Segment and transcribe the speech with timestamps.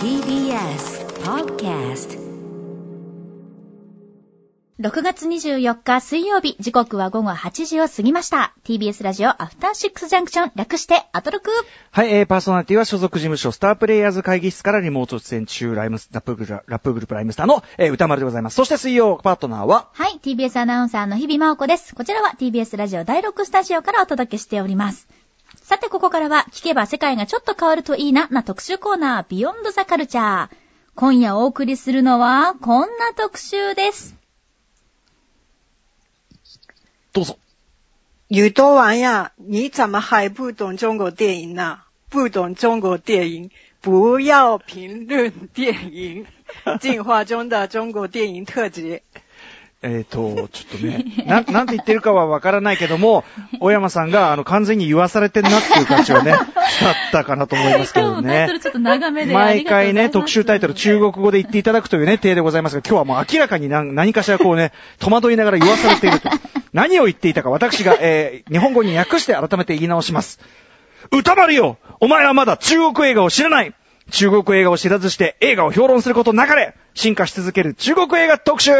[0.00, 2.18] TBS Podcast
[4.80, 8.54] 6月24日水曜日、時刻は午後8時を過ぎました。
[8.64, 11.50] TBS ラジオアフターシックスジャンクション、略してアトロク。
[11.90, 18.56] はい、えー、パーソナリティは所属事務所スタープレイヤーズ会議室からリモート出演中、ライムス、ラップグルラップグループライムスターの、えー、歌丸でございます。
[18.56, 21.94] そして水曜パートナーは、はい、TBS アナウンサーの日々真央子です。
[21.94, 25.08] こちらは TBS ラジオ第6スタジオからお届けしております。
[25.70, 30.50] さて、ここからは、聞けば世界がちょっと変わるといいな、な特集コーナー、ビヨンドザカルチャー。
[30.96, 34.16] 今夜お送りするのは、こんな特集です。
[37.12, 37.38] どうぞ。
[38.30, 41.82] 宇多丸呀，你怎么还不懂中国电影呢？
[42.08, 46.26] 不懂中国电影，不要评论电影。
[46.82, 49.02] 进化中的中国電影特辑。
[49.82, 53.24] えっ、と、ちょっとね、な、なんて言ってるかはわからないけども、
[53.60, 56.44] 小山さんが、あの、完全に言わされてんなっていう感じはね、だっ
[57.12, 58.46] たかなと思いますけどね
[59.32, 59.64] 毎。
[59.64, 66.28] 回ね、特集タイトル中国語で言っていただくというね、体でございますが、今日はもう明らかに何何かしらこうね、戸惑いながら言わされていると。
[66.74, 70.40] 何を言っていたか私が、えー、日本語に訳して改めて言い直します。
[71.10, 73.74] 歌丸よお前はまだ中国映画を知らない
[74.10, 78.72] 中国映画を知らずして映画を評論することなかれ進化し続ける中国映画特集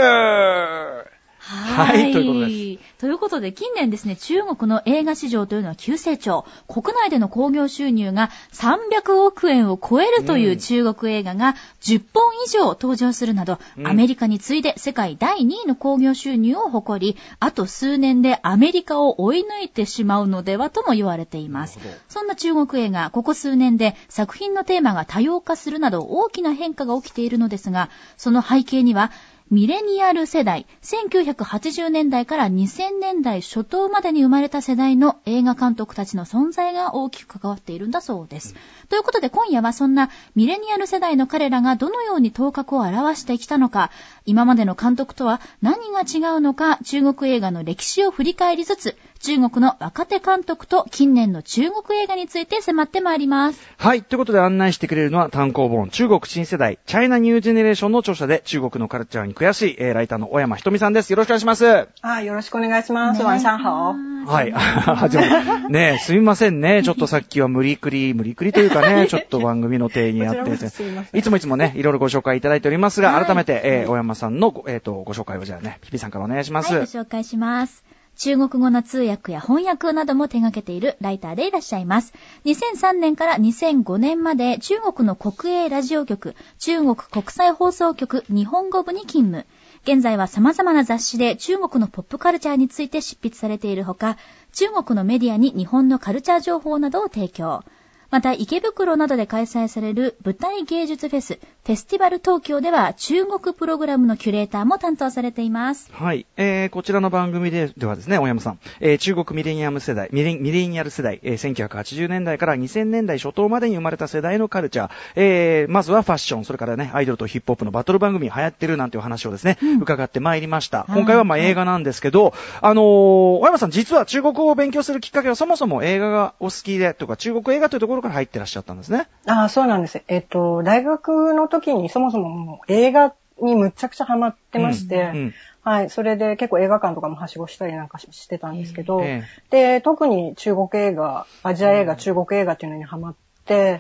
[1.51, 3.01] はいということです。
[3.01, 6.45] ということで、近年ですね、中国の映画市場というのは急成長。
[6.69, 21.81] 国内での興行収入が300億円を超えるという中国映画が10本以上登場するなど、うんアメリカに次いで世界第2位の興行収入を誇り、あと数年でアメリカを追い抜いてしまうのではとも言われています。
[22.09, 29.11] そんな中国映画、ここ数年で作品のテーマが多様化するなど大きな変化が起きているのですが、その背景には、
[29.51, 38.55] ミレニアル世代、1980年代から2000年代初頭までに生まれた世代の映画監督たちの存在が大きく関わっているんだそうです。
[38.91, 43.91] ということで今夜はそんなミレニアル世代の彼らがどのように頭角を現してきたのか、
[44.25, 53.61] 今までの監督とは何が違うのか、中国映画の歴史を振り返りつつ、中国の若手監督と近年の中国映画について迫ってまいります。
[53.77, 54.03] はい。
[54.03, 61.11] ということで案内してくれるのは単行本中国新世代チャイナニュージェネレーションの著者で中国のカルチャーに詳しい、えーライターの小山ひとみさんです。
[61.11, 61.89] よろしくお願いします。
[62.01, 63.23] あ、よろしくお願いします。
[63.23, 63.95] 晚上好。
[64.27, 64.53] はい。
[64.57, 66.81] あじねえ、すみませんね。
[66.85, 70.51] ちょっとさっきは無理くり、無理くりというかね、ちょっと番組の定にあって
[71.19, 76.73] いつもいつもね、いろいろご紹介いただいておりますが、はい改めて、えー小山さんのご、えっ、と、ご紹介をじゃあね、ピピさんからお願いします。
[76.73, 77.90] はい、ご紹介します。
[78.23, 82.13] 中国語の通訳や翻訳なども手掛けているライターでいらっしゃいます。
[82.45, 89.47] 2003年から2005年まで中国の国営ラジオ局、中国国際放送局日本語部に勤務。
[89.85, 94.19] 現在は様々な雑誌で中国のポップカルチャーについて執筆されているほか、
[94.53, 97.65] 中国のメディアに日本のカルチャー情報などを提供。
[98.11, 105.93] また、池袋などで開催される舞台芸術フェス、フェスティバル東京では中国プログラムのキュレーターも担当されています。
[105.93, 106.27] はい。
[106.37, 120.79] えー、こちらの番組でではですね、小山さん、えー、中国ミレニアム世代、ミレミレニアル世代、えー、1980年代から2000年代初頭までに生まれた世代のカルチャー、えー、まずはファッション、それからね、アイドルとヒップホップのバトル番組流行ってるなんていう話をですね、うん伺ってまいりました。
[120.79, 129.09] はい今回はまあ映画なんですけど、あのー、小山さん実は中国語を勉強するきっかけはそもそも映画がお好きでとか、中国映画というところから入ってらっしゃったんですね。
[129.27, 130.03] あ、そうなんです。
[130.09, 135.91] えっと、大学の時にそもそも映画にむちゃくちゃハマってまして、うんうんはい。
[135.91, 143.21] それで結構映画館とかもはしごしたりなんかししてたんですけど、えで、特に中国映画、アジア映画、中国映画っていうのにハマって、、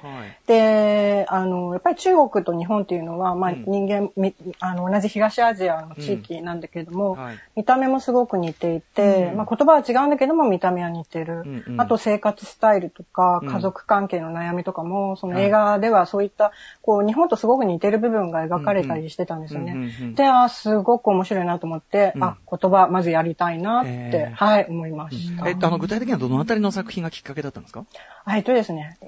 [0.02, 7.18] はい、で、あの、やっぱり中国と日本っていうのは、まあ、人間、うん、あの、同じ東アジアの地域なんだけども、うん。
[7.18, 11.42] はい、見た目もすごく似ていて、まあ、言葉は違うんだけども、見た目は似てる。
[11.44, 16.52] うんうん、あと、生活スタイルとか、家族関係の悩みとかも、その映画ではそういった、
[16.82, 19.72] こう、日本とすごく似てる部分が描かれたりしてたんですよね。
[19.72, 25.48] うんうん、で、あ、すごく面白いなと思って、あ、言葉、まずやりたいなって、えー、はい、思いました。
[25.48, 27.84] えっと、あの、具体的にはどのあたりの作品がきっかけだったんですか？
[28.28, 28.98] えっとですね、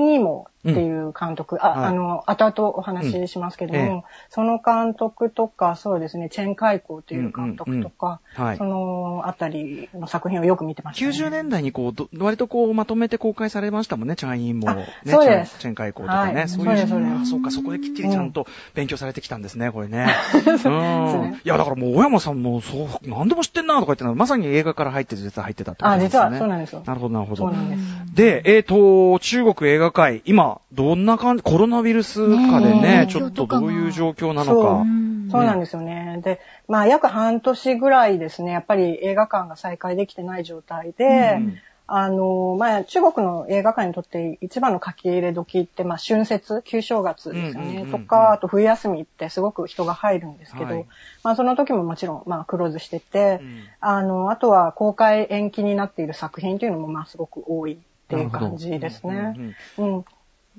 [0.00, 11.10] にもっていう監督、あ、はいあの、後々お話ししますけども、うんええその監督とか、そうですね、チェン・カイコーっていう監督とか、うんうんうんはいそのあたりの作品をよく見てました、ね。
[11.10, 14.70] 90年代にこう、ど割とこう、まとめて公開されましたもんね、チャインも。
[14.70, 16.34] あね、そうですチェンチェンカイコーとかね。
[16.34, 20.06] はいそういうそうですそうですあそうか、そこできっちりちゃんと勉強されてきたんですね、これね。
[20.44, 20.74] ですうん
[21.22, 21.40] ね。
[21.44, 26.08] いや、だからもう、小山さんも、そう、何でも知ってんなとか言ってまさに映画から入って、実は入ってたってことあ、ですね。
[26.10, 26.82] 実はそうなんですよ。
[26.84, 27.52] なるほど、なるほどそう。
[27.52, 28.14] なんです。
[28.14, 34.84] で、えっ、と、中国映画界、今、どんな感じ、コロナウイルス禍でね、ちょっとどういう状況なのか。
[35.30, 35.44] そう。
[35.44, 36.20] なんですよね。
[36.24, 41.58] で、まあ約半年ぐらいですね、やっぱり映画館が再開できてない状態で、うん
[41.92, 50.86] あの、まあ、中国の映画館にとって一番の書き入れ時って、まあ、春節、旧正月ですよね、とか、あと冬休みってすごく人が入るんですけど、はい、
[51.24, 57.76] まあ、その時ももちろん、まあ、クローズしてて、うん、あの、あとは公開延期になっている作品というのも、まあ、すごく多いっ
[58.06, 59.34] ていう感じですね。
[59.76, 60.04] うん、うん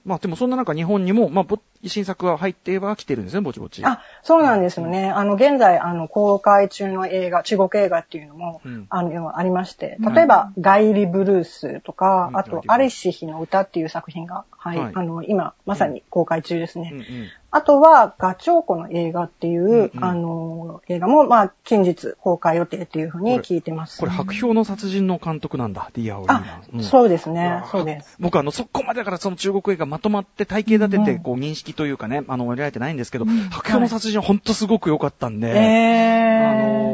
[0.03, 1.45] まあでもそんな中日本にも、まあ、
[1.85, 3.85] 新作は入っては来てるんですね、ぼちぼち。
[3.85, 5.09] あ、そうなんですよね。
[5.09, 16.91] あの、現在、あの、公開中の映画、中国映画っていうのも、うん、あの、ありまして、例えば、うん、ガイリブルースとか、うん、あと、アリシヒの歌っていう作品が、はい、はい、あの、今、まさに公開中ですね。
[16.93, 17.05] うんうん。
[17.49, 23.99] あとは、ガチョウコの映画っていう、うんうん、あの、映画も、まあ、近日公開予定っていうふうに聞いてます。
[23.99, 26.61] これ、白氷の殺人の監督なんだ、ディアオリーナ。
[26.75, 28.17] うん、そうですね、そうです。
[28.19, 36.90] 僕、あの、そこまでだからその中国映画まとまって体系立てて、こう、認識というかね、あの、割られてないんですけど、うん、白氷の殺人は本当すごく良かったんで、えー、あの、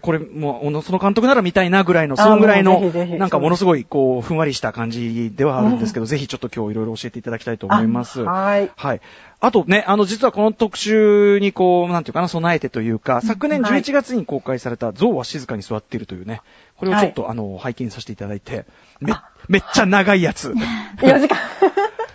[0.00, 2.80] これ、もう、その監督なら見たいなぐらいの、そのぐらいの、
[3.18, 8.22] なんかものすごい、こう、ふんわりした感じではあるんですけど、ぜひちょっと今日いろいろ教えていただきたいと思います。
[8.22, 8.70] はい。
[8.76, 9.00] はい。
[9.40, 16.42] あとね、あの、実はこの特集にこう、なんていうかな、備えてというか、昨年11月に公開された、象は静かに座っているというね、
[16.76, 18.66] これをちょっと、はい、あの、拝見させていただいて、
[19.00, 19.12] め、
[19.48, 20.50] めっちゃ長いやつ。
[21.02, 21.36] 4時間。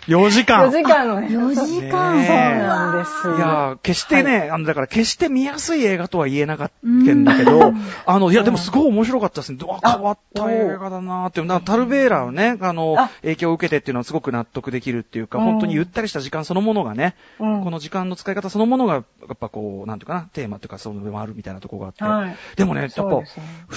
[0.08, 0.68] 4時間。
[0.68, 1.28] 4時間のね。
[1.28, 2.24] 4時間。
[2.24, 7.72] そうなんですいや決してね、はい、あの、だから決して見やすい映画とは言えなかったんだけど、
[8.06, 9.58] あの、いや、でもすごい面白かったですね。
[9.60, 11.42] 変わった映画だなーって。
[11.42, 19.02] なタルベーラのね、あの、影響を受けてっていうのはすごく納得できるっていうか、本当にゆったりした時間そのものがね、この時間の使い方そのものが、や
[19.32, 22.04] っぱこう、なんていうかな、テーマっていうか、そういうのでもあるみたいなところがあって。
[22.04, 23.24] はい、でもね、やっぱ、ね、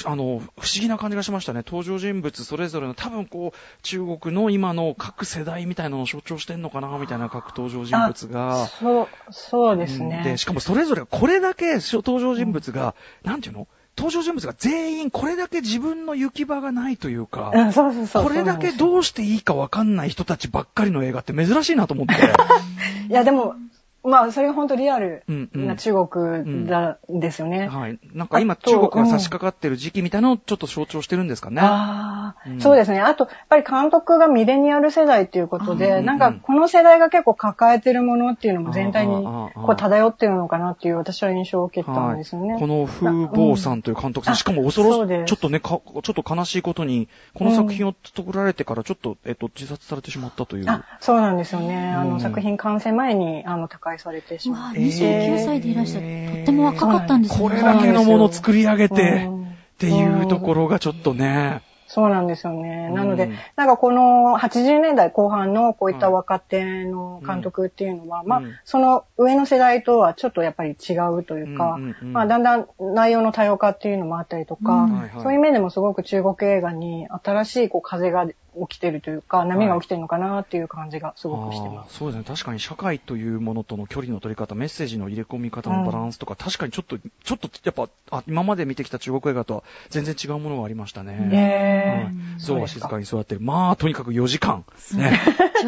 [0.06, 0.42] あの、不思
[0.80, 1.64] 議な感じがしましたね。
[1.66, 8.68] 登場人物それぞれの多分こう、中国の今の各世代みたいなのを象徴してんのかなみたいな各登場人物が。
[8.68, 10.22] そう、そうですね。
[10.24, 13.68] で、しかもそれぞれこれだけ登場人物が、うん、なんていうの？
[13.98, 22.14] 登場人物が全員これだけ自分の行き場がないというか、うん、そうそうそうこれだけどうしていいかわかんない人たちばっかりの映画って珍しいなと思って。
[23.10, 23.56] いや、でも、
[24.04, 27.68] まあ、それが本当リアルな中国だ、うん、ですよね。
[27.68, 28.00] はい。
[28.14, 31.62] なんか今中国が差し掛かってる時期みたいなのをちょっと象徴してるんですかね。
[31.62, 33.00] ああ、うん、そうですね。
[33.00, 42.54] あと、やっぱり監督がミレニアル世代っていうことで、なんかこの世代が結構抱えてるものっていうのも全体にこう漂ってるのかなっていう私は印象を受けたんですよね。
[42.54, 50.70] はい、この風貌さんという監督さん、しかも恐ろしい、ちょっとねちょっと悲しいことに、この作品を作られてからちょっと、えっと、自殺されてしまったという。
[50.70, 51.92] あ、そうなんですよね。
[51.92, 54.80] あの、作品完成前に、あの、他界されてしまって。
[54.80, 56.36] 29歳でいらっしゃる。
[56.36, 57.42] とっても若かったんですね。
[57.42, 59.30] これだけのものを作り上げて、
[59.76, 61.62] っていうところがちょっとね。
[61.88, 62.90] そうなんですよね。
[62.90, 74.88] なので、なんかこの80年代後半のこういった若手の監督っていうのは、まあ、その上の世代とはちょっとやっぱり違うというか、まあ、だんだん内容の多様化っていうのもあったりとか、
[75.22, 78.26] そういう面でもすごく中国映画に新しいこう風が
[78.68, 81.98] 起きてるというか、波が起きてるのかなっていう感じがすごくしてます。
[81.98, 82.24] そうですね。
[82.28, 91.14] 確かに社会というものとの距離の取り方、メッセージの入れ込み方のバランスとか、うん、確かにちょっと、ちょっと、やっぱ、あ、今まで見てきた中国映画とは全然違うものがありましたね。
[91.32, 92.40] へ、えー。
[92.40, 93.42] そうは静かに座ってる。
[93.42, 94.66] まあ、とにかく4時間。
[94.96, 95.20] ね。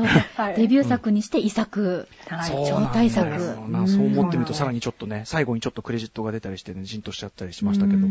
[0.55, 2.07] デビュー作にして遺作。
[2.27, 3.29] はい、超大作。
[3.67, 8.07] まあ、そう思ってみると、さらにちょっとね、最後にちょっとクレジットが出たりしてね、じんとしちゃったりしましたけど。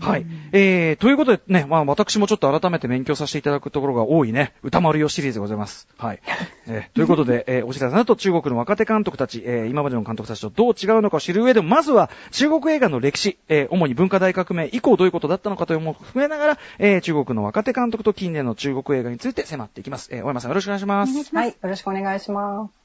[0.00, 0.26] はい。
[0.52, 5.88] えー、ということでね、まあ、私もちょっと改めて勉強させていただくところが多いね、歌丸よシリーズでございます。
[5.98, 6.20] はい。
[6.66, 20.08] えー、 ということで、えー、お知らせだと中国の若手監督たち、えー、今までの監督たちとどう違うのかを知る上でも、まずは中国映画の歴史、えー、主に文化大革命以降どういうことだったのかというのも含めながら、えー、中国の若手監督と近年の中国映画について迫っていきます。
[20.12, 21.29] えー、大山さんよろしくお願いします。
[21.32, 22.80] はい、よろしくお願いします。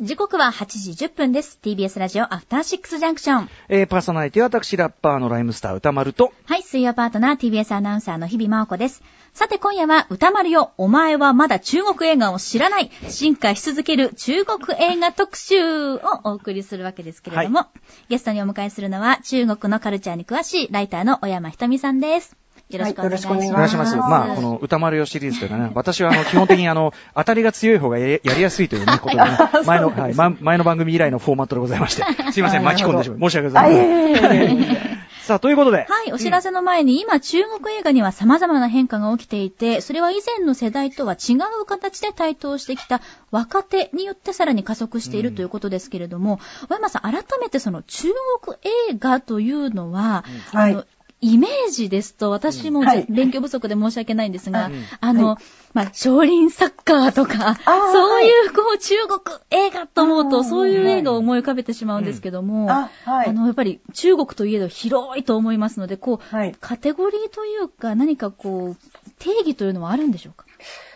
[0.00, 1.58] 時刻は8時10分です。
[1.62, 3.50] TBS ラジオアフターシックスジャンクション。
[3.68, 6.32] えー、パーソナリティは私、ラッパーのライムスター歌丸と。
[6.46, 9.02] はい、水曜パートナー TBS アナウンサーの日々真央子です。
[9.34, 22.41] さて今夜は歌丸よ、お前はまだ中国映画を知らない、進化し続ける中国映画特集をお送りするわけですけれども、はい、ゲストにお迎えするのは中国のカルチャーに詳しいライターの小山ひとみさんです。
[22.72, 23.38] よろしくお願いします。
[23.38, 23.96] はい、お願いします。
[23.96, 35.02] まあ、この歌丸よシリーズというかね、私はあの、基本的にあの、当たりが強い方がやりやすいというね、ことでね、前の、はい、 前の番組以来のフォーマットでございまして、すいません、巻き込んでしまい、申し訳ございません。
[35.22, 35.86] さあ、ということで。
[35.88, 43.00] はい、お知らせの前に、今、中国映画には様々な変化が起きていて、それは以前の世代とは違う形で台頭してきた
[43.30, 48.08] 若手によってさらに加速しているということですけれども、小山さん、改めてその中
[48.42, 48.56] 国
[48.90, 50.84] 映画というのは、うん、あの、
[51.22, 54.84] イメージですと、私も、勉強不足で申し訳ないんですが、うん。
[55.00, 55.38] あの、は
[55.72, 60.44] まあ、少林サッカーとか、そういう、こう、中国映画と思うと、うん。
[60.44, 62.90] そういう映画を思い浮かべてしまうんですけども、あ、
[63.32, 66.56] の、やっぱり中国といえど広いと思いますので、こう、はい。
[66.60, 70.44] カテゴリーというか、何かこう、定義というのはあるんでしょうか？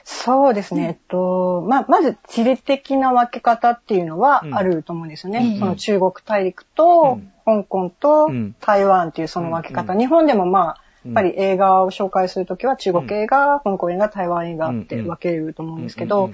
[0.08, 0.82] そうですね。
[0.84, 5.54] えっと、まあ、まず地理的な分け方っていうのはあると思うんですよね。
[5.54, 5.58] うん。
[5.58, 8.54] その中国大陸と、香港とうん。
[8.60, 9.94] 台湾っていうその分け方。
[9.94, 9.98] うん。
[9.98, 11.12] 日本でもまあ、うん。
[11.12, 16.30] やっぱり映画を紹介するときは中国映画、香港映画、台湾映画ってうん分けると思うんですけうんど、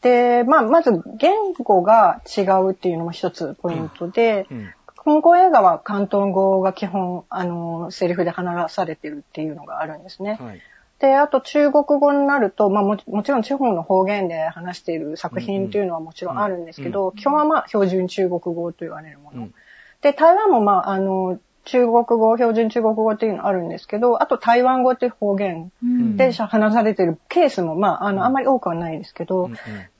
[0.00, 4.68] で、まあ、まず言語が違うっていうのも一つポイントで、うん。
[5.04, 10.38] 香港映画は広東語が基本、あの、セリフで話されてるっていうのがあるんですね。
[10.40, 10.60] はい。
[11.00, 19.42] で、あと中国語になると、まあももちろん地方の方言で話している作品っていうのはもちろんあるんですけど、基本はまあ標準中国語と言われるもの。
[19.42, 19.54] うん。
[20.02, 26.16] で、台湾もまあ、あの、中国語、標準中国語っていうのあるんですけど、あと台湾語っていう方言うん。
[26.16, 28.16] で話されてるケースもまあ、あうん。
[28.16, 29.50] の、あんまり多くはないですけど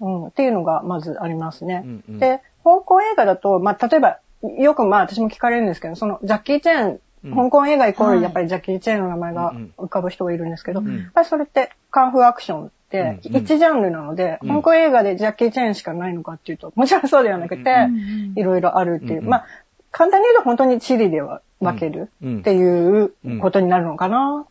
[0.00, 1.82] うん、うん、っていうのがまずありますね。
[1.84, 2.18] うんうん。
[2.18, 4.18] で、香港映画だと、まあ、例えば、
[4.58, 7.34] よくまあ私も聞かれるんですけど、そのジャッキー・チェン、うん。
[7.34, 8.16] 香港映画イコーはい。
[8.16, 10.98] ルやっぱりジャッキー・チェンの名前が浮かぶ人がいるんですけど、うん。
[10.98, 13.36] やっぱりそれってカンフーアクションってうん。
[13.36, 14.48] 一ジャンルなので、うん。
[14.48, 19.46] 香港映画でジャッキー・チェンしかないのかっていうと、もちろんそうではなくて、うんいろいろあるっていう、うんまあ、
[19.90, 22.38] 簡単に言うと本当に地理では分けるうん。
[22.40, 24.46] っていうことになるのかな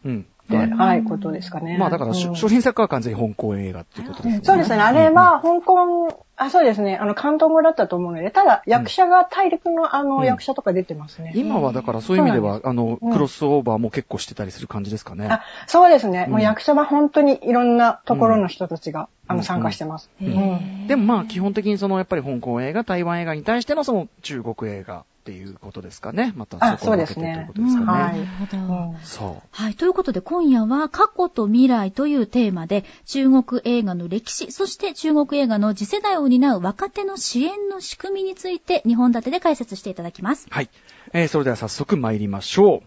[0.50, 0.64] うん。
[0.64, 1.78] って、うんはい、ことですかね。
[1.78, 4.42] まあだから、しうん商品作家は完全に香港映画っていうことですね。
[4.44, 4.78] そうですね。
[4.78, 6.98] あれは、香港、あ、そうですね。
[6.98, 11.32] あの、関東語だったと思うので、ただ、役者が大陸のあの、うん役者とか出てますね。
[11.36, 15.28] 今はだからそういう意味では、あの、うんクロスオーバーも結構してたりする感じですかね。
[15.28, 16.26] あ、そうですね。
[16.28, 20.10] うんもう役者は本当にいろんなところの人たちが、あうんの、参加してます。
[20.20, 26.32] でもまあ基本的にそのやっぱり香港映画、台湾映画に対してのその中国映画っていうことですかね。
[26.38, 27.86] またあそこをですねということですかね。
[27.86, 28.58] はいなるほど。
[28.58, 29.48] うんそう。
[29.52, 29.76] はい。
[29.76, 40.48] ということで、今夜は過去と未来というテーマで、中国映画の歴史、そして中国映画の次世代を担う若手の支援の仕組みについて、2本立てで解説していただきます。
[40.50, 40.70] はい。
[41.12, 42.82] えー、それでは早速参りましょう。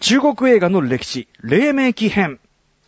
[0.00, 2.40] 中国映画の歴史、黎明期編。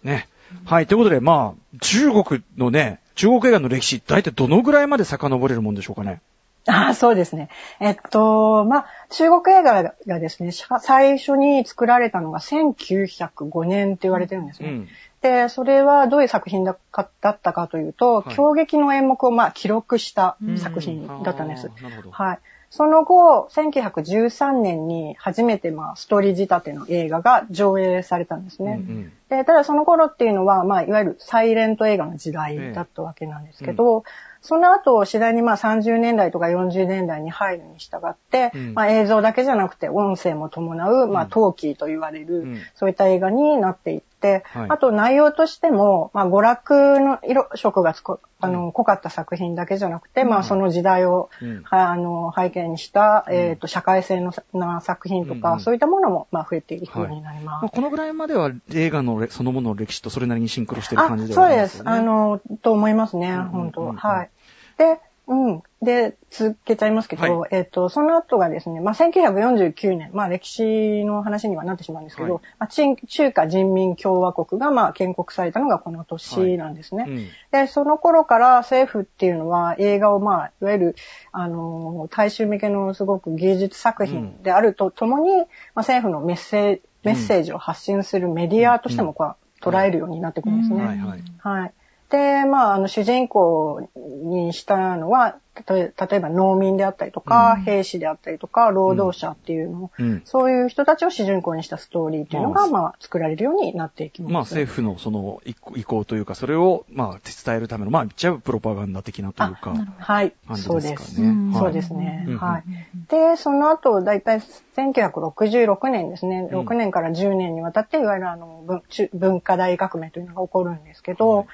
[0.02, 0.28] ね。
[0.64, 0.88] はい。
[0.88, 6.20] ということで、まあ、中国のね、中国映画の歴史、大体どのぐらいまで遡れるもんでしょうかね。
[6.66, 7.49] あそうですね。
[7.80, 14.68] えっと、まあ、中国映画がですね、し最初に作られたのが1905年って言われてるんですね。
[14.68, 14.88] うん。
[15.23, 21.70] で、それはどういう作品だったかというと、はい狂劇の演目をまあ記録した作品だったんです。
[22.11, 22.38] はい。
[22.70, 28.82] その後、1913年に初めてまあストーリー仕立ての映画が上映されたんですね。
[28.87, 34.04] うんうんで、ただその頃っていうのは、まあ、いわゆるサイレント映画の時代だったわけなんですけど、
[34.46, 38.74] その後、次第にまあ30年代とか40年代に入るに従って、うん。
[38.74, 41.28] まあ映像だけじゃなくて音声も伴う、まあうん。
[41.28, 42.58] 陶器と言われる、うん。
[42.76, 44.70] そういった映画になっていって、はい。
[44.70, 51.62] あと内容としても、まあ娯楽の色色がつこあの、濃かった作品だけじゃなくて、まあその時代を、うん。
[51.64, 57.62] はあの背景にした、えっ、と、社会性のさな作品とか、そういったものも、まあ増えていくようになります。
[57.62, 61.82] まあ、このぐらいまでは映画のれそのものの歴史とそれなりにシンクロしてるあ感じでそうです。
[61.82, 62.18] はあります。
[62.18, 62.50] よね。
[62.50, 64.30] あの、と思いますね、本当、うんはい。
[64.78, 65.62] で、うん。
[65.83, 77.06] で、続けちゃいますけど、はえっ、と、その後がですね、まあ、1949年、まあ、歴史の話にはなってしまうんですけど、はいまあ、中中華人民共和国が、まあ、建国されたのがこの年なんですね。
[77.09, 80.97] うんで、その頃から政府っていうのは映画をまあ、いわゆる、
[81.33, 90.85] あの、大衆向けのすごく芸術作品であるとともに、まあ、政府のメッセージ、メッセージを発信するメディアとしてもこう、捉えるようになってくるんですね。
[90.85, 91.23] はいはい。
[91.38, 91.73] はい。
[92.10, 100.22] で、まあ、あの、主人公にしたのは、例えば農民であったりとか、兵士であったりとか、労働者っていうのを、うん。
[100.25, 104.32] そういう人たちを主人公にしたストーリーっていうのが、まあ、作られるようになっていきます。
[104.32, 110.56] まあ政府のその意向というか、それをまあ伝えるための、まあ言っちゃうプロパガンダ的なというか、はい感。
[110.56, 112.26] じそうですはいそうですね。
[112.28, 112.64] うんはい。
[113.08, 114.40] で、その後、だいたい
[114.76, 121.46] 1966年ですね、うん6年から10年にわたって、いわゆるあの文中文化大革命というのが起こるんですけど、はい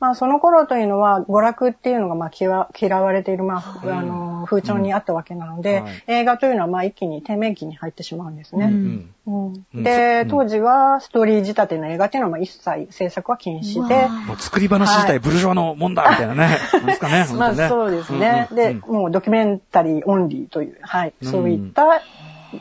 [0.00, 6.04] まあその頃というのは娯楽っていうのがまあ嫌われているまあ、うんあの風潮にあったわけなので、はい。
[6.06, 8.66] 映画というのはまあ一気に低迷期に入ってしまうんですうね。
[8.68, 9.12] ん。
[9.26, 9.66] うん。
[9.74, 9.82] うん。
[9.82, 10.28] で、うん。
[10.28, 16.48] 当時はストーリー仕立ての映画っていうのはまあ一切制作は禁止で、もう作り話自体ブルジョワのもんだみたいなね。
[16.86, 17.26] ですかね。
[17.36, 17.68] まあ本当ね。
[17.68, 18.48] そうですね。
[18.52, 18.82] で、うん。
[18.86, 18.94] うん。
[19.02, 21.30] もうドキュメンタリーオンリーという、はい、うん。
[21.30, 21.84] そういった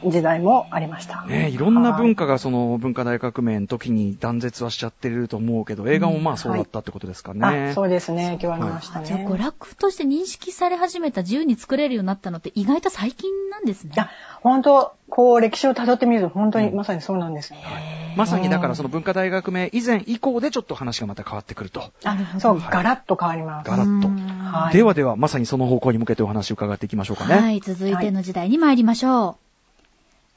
[0.06, 1.24] 時代もありました。
[1.26, 7.70] ねいろんな文化がその文化大革命の時に断絶はしちゃってると思うけど、映画もまあそうだったってことですかね。
[7.72, 8.26] あ、そうですね。
[8.26, 9.06] 影響ありましたね。
[9.06, 13.92] じゃあ娯楽として認識され始めた自由に作れるようになったのって意外と最近なんですね。
[13.96, 14.10] いや、
[14.42, 18.14] 本当こう歴史を辿ってみると本当にまさにそうなんですよね。
[18.16, 21.92] まさにだからその文化大革命以前以降でちょっと話がまた変わってくると。
[22.04, 23.70] あ、そう、ガラッと変わります。
[23.70, 24.08] ガラッと。
[24.08, 27.36] はいではでは、まさにその方向に向けてお話を伺っていきましょうかね。
[27.36, 29.49] はい、続いての時代に参りましょう。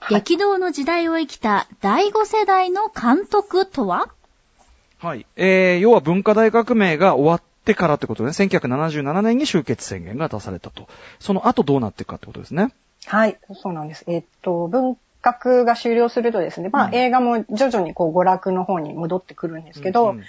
[0.05, 4.09] はい激動の時代を生きた第5世代の監督とは？
[4.99, 5.27] はい。
[5.37, 10.89] えー、要は文化大革命が終わってからってことで、ね、1977年に終結宣言が出されたと。
[11.21, 12.75] その後どうなっていくかってことですね。
[13.07, 14.05] はい、そうなんです。
[14.09, 20.25] えっと、文革が終了するとですね、まあ、うん映画も徐々にこう娯楽の方に戻ってくるんですけど、うんうん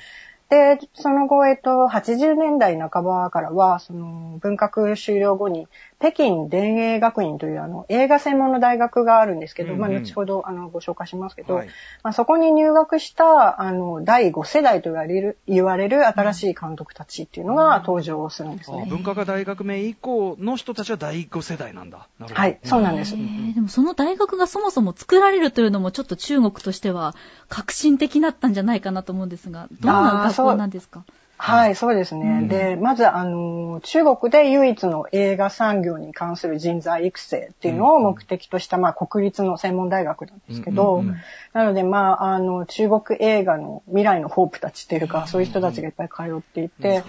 [0.53, 5.67] で、その後、えっと、80年代半ばからは、その、文革終了後に、
[5.97, 11.67] 北京電影学院という、あの、映画専門の大学があるんですけど、うんうんまあ、後ほど、あの、ご紹介しますけど、はい
[12.03, 18.83] まあ、そこに入学した、あの、第5世代と言われる、言われる新しい監督たちっていうのが登場するんですね。
[18.85, 22.07] あ文化大革命以降の人たちは第5世代なんだ。
[22.19, 23.17] なるほどはい、そうなんですえ。
[23.17, 27.15] ーでもその大学がそもそも作られるというのもちょっと中国としては
[27.49, 31.03] 革新的だったんじゃないかなと思うんですが、どんな学校なんですか。
[31.37, 32.25] はい、そうですね。
[32.25, 32.47] うん。
[32.47, 41.17] で、まず、あの、中国で唯一の映画産業に関する人材育成っていうのを目的とした、まあ、国立の専門大学なんですけど、うんうんうん。
[41.51, 47.03] なので、まあ、あの、中国映画の未来のホープたちっていうか、そういう人たちがいっぱい通っていて、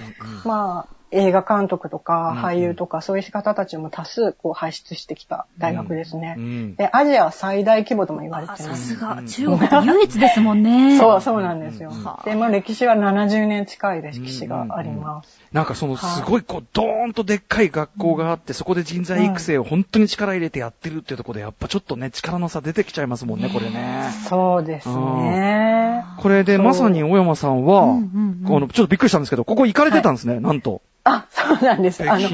[0.44, 6.34] まあ、映画監督とかうん俳優とか、そういう方たちも多数こう輩出してきた大学ですね。
[6.36, 8.94] うんで、アジア最大規模とも言われあてます。
[8.94, 10.98] さすが、中国って唯一ですもんね。
[10.98, 12.04] そう、そうなんですようんうん。
[12.24, 15.40] で、まあ歴史は70年近い歴史があります。
[15.52, 24.10] なんかそのすごいこう、ドーンとでっかい学校があって、そこで人材育成を本当に力入れてやってるっていうところで、やっぱちょっとね、力の差出てきちゃいますもんね、これね。
[24.28, 26.04] そうですね。
[26.18, 30.82] これでまさに大山さんは、うんうんうんこのちょっとびっくりしたんですけど、ここ行かれてたんですね、なんと。
[31.04, 32.02] あ、そうなんです。
[32.02, 32.28] 北あの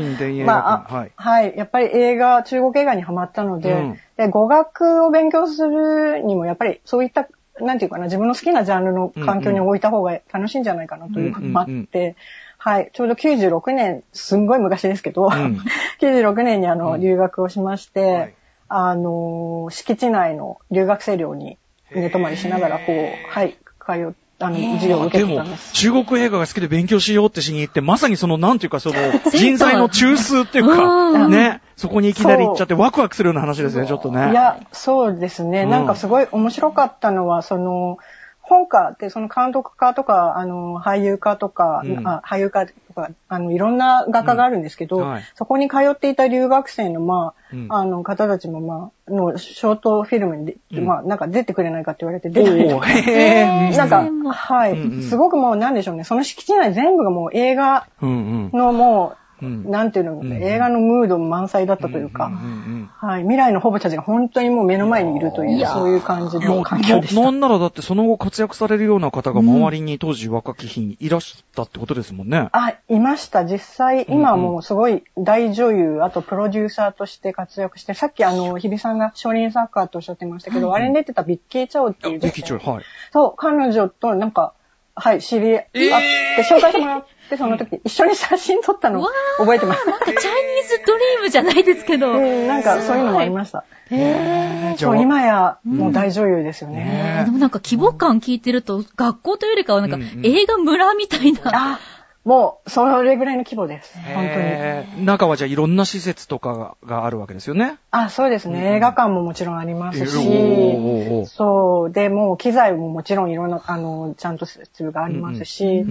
[0.47, 1.13] まあ、あはい。
[1.17, 1.55] はい。
[1.57, 3.99] やっぱり映画、中国映画にハマったので、うん。
[4.17, 7.29] で語学を勉強するにも、やっぱりそういった、
[7.61, 12.07] なんていうかな、自分の好きなジャンルの環境に置いた方が楽しいんじゃないかなというのもあって、うん。
[12.07, 12.17] うん
[12.63, 12.91] はい。
[12.93, 15.57] ちょうど96年、すんごい昔ですけど、ん。
[15.99, 17.01] 96年にあの、うん。
[17.01, 18.35] 留学をしまして、はい。
[18.69, 21.59] あの、敷地内の留学生寮に
[21.95, 28.95] 寝泊まりしながら、こへう、はい、通っあの、授業を受でもけてたんです。、中国映画が好きで勉強しようってしに行って、まさにその、なんていうか、その、
[29.31, 34.31] 人材の中枢っていうか、うんね、そこにいきなり行っちゃって、ワクワクするような話ですね、ちょっとね。
[34.31, 35.65] いや、そうですね。
[35.65, 37.99] うんなんかすごい面白かったのは、その、
[38.51, 42.07] 本家ってその監督家とか、あの、俳優家とか、うん。
[42.07, 45.09] あ俳優家とか、あの、いろんな画家があるんですけど、うん。
[45.09, 45.23] はい。
[45.37, 47.67] そこに通っていた留学生の、まあ、うん。
[47.71, 57.87] あの、方たちも、まあ、の、ショートフィルムにまあ、なんか出てくれないかって言われて出たりとおかーなんかうん、はい、すごくもう、なんでしょうね、その敷地内全部がもう映画。
[58.03, 63.23] のもう、うんなんていうの、うん映画のムード満載だったというか、んんうんはい。
[63.23, 67.31] 未来のホブたちが本当にもう目の前にいるという、そういう感じの環境でしなた。
[67.31, 72.49] んならだってその後活躍されるような方が周りに当時若き日にいらしたってことですもんね。
[72.53, 73.45] あ、いました。
[73.45, 82.85] 実際、今はもうすごい大女優、あとプロデューサーとして活躍して、さっきあの、日比さんが少林サッカーとおっしゃってましたけど、あれに出てたビッキー・チャオっていう女性劇場、はい。
[83.13, 84.53] そう、彼女となんか、
[84.95, 85.81] はい、知り合って、
[86.45, 89.87] 紹介してもらって、その時、一緒に写真撮ったのわ覚えてます。
[89.87, 90.23] なんかチャイニー
[90.69, 92.13] ズドリームじゃないですけど。
[92.13, 93.65] うん、なんかそういうのもありました。
[93.91, 97.23] へーじゃあそう、今やもう大女優ですよねね。
[97.25, 101.79] でもなんか規模感聞いてると、学校というよりかはなんか映画村みたいな。
[102.25, 103.99] あ、もう、それぐらいの規模です。
[103.99, 104.29] 本
[104.95, 105.07] 当に。
[105.07, 107.79] 中はじゃあいろんな施設とかがあるわけですよね。
[107.91, 108.77] あ、そうですね。
[108.77, 111.93] 映画館ももちろんありますし、そう。
[111.93, 115.85] で、もう機材ももちろんいろんな、あの、ちゃんと設備がありますし。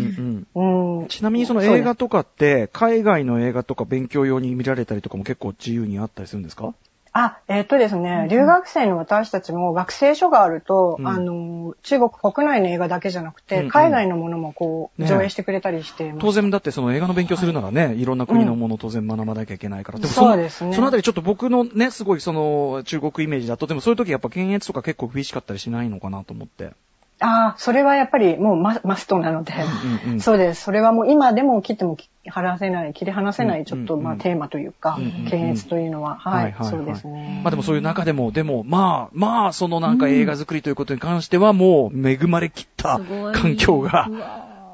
[1.09, 6.73] ちなみにその映画とかって、海外の映画とか勉強用に見られたりとかも結構自由にあったりするんですか？
[7.11, 11.07] あ、えっとですね、留学生の私たちも学生証があると、うん。
[11.07, 13.69] あの、中国国内の映画だけじゃなくて、うんうん。
[13.71, 16.13] 海外のものもこう、ね上映してくれたりして。
[16.19, 18.05] 当然だってその映画の勉強するならね、い。
[18.05, 19.99] ろんな国のものを当然学ばなきゃいけないから。
[19.99, 20.73] でものそうですね。
[20.73, 26.73] そのあたりちょっと僕のね、すごいその中国イメージだと、でもそういう時やっぱ検閲とか結構厳しかったりしないのかなと思って。
[27.21, 29.53] ああ、それはやっぱりもうママストなので、
[30.05, 30.63] うんうんそうです。
[30.63, 37.41] それはもう今でも切っても離せない、切り離せない、ちょっとまあテーマというか、うんうん検閲というのは、はい、そうですね。
[37.43, 42.99] まあでもそういう中でも、でもまあ、まあそのなんか映画作りということに関してはもう恵まれきった
[43.34, 44.10] 環境が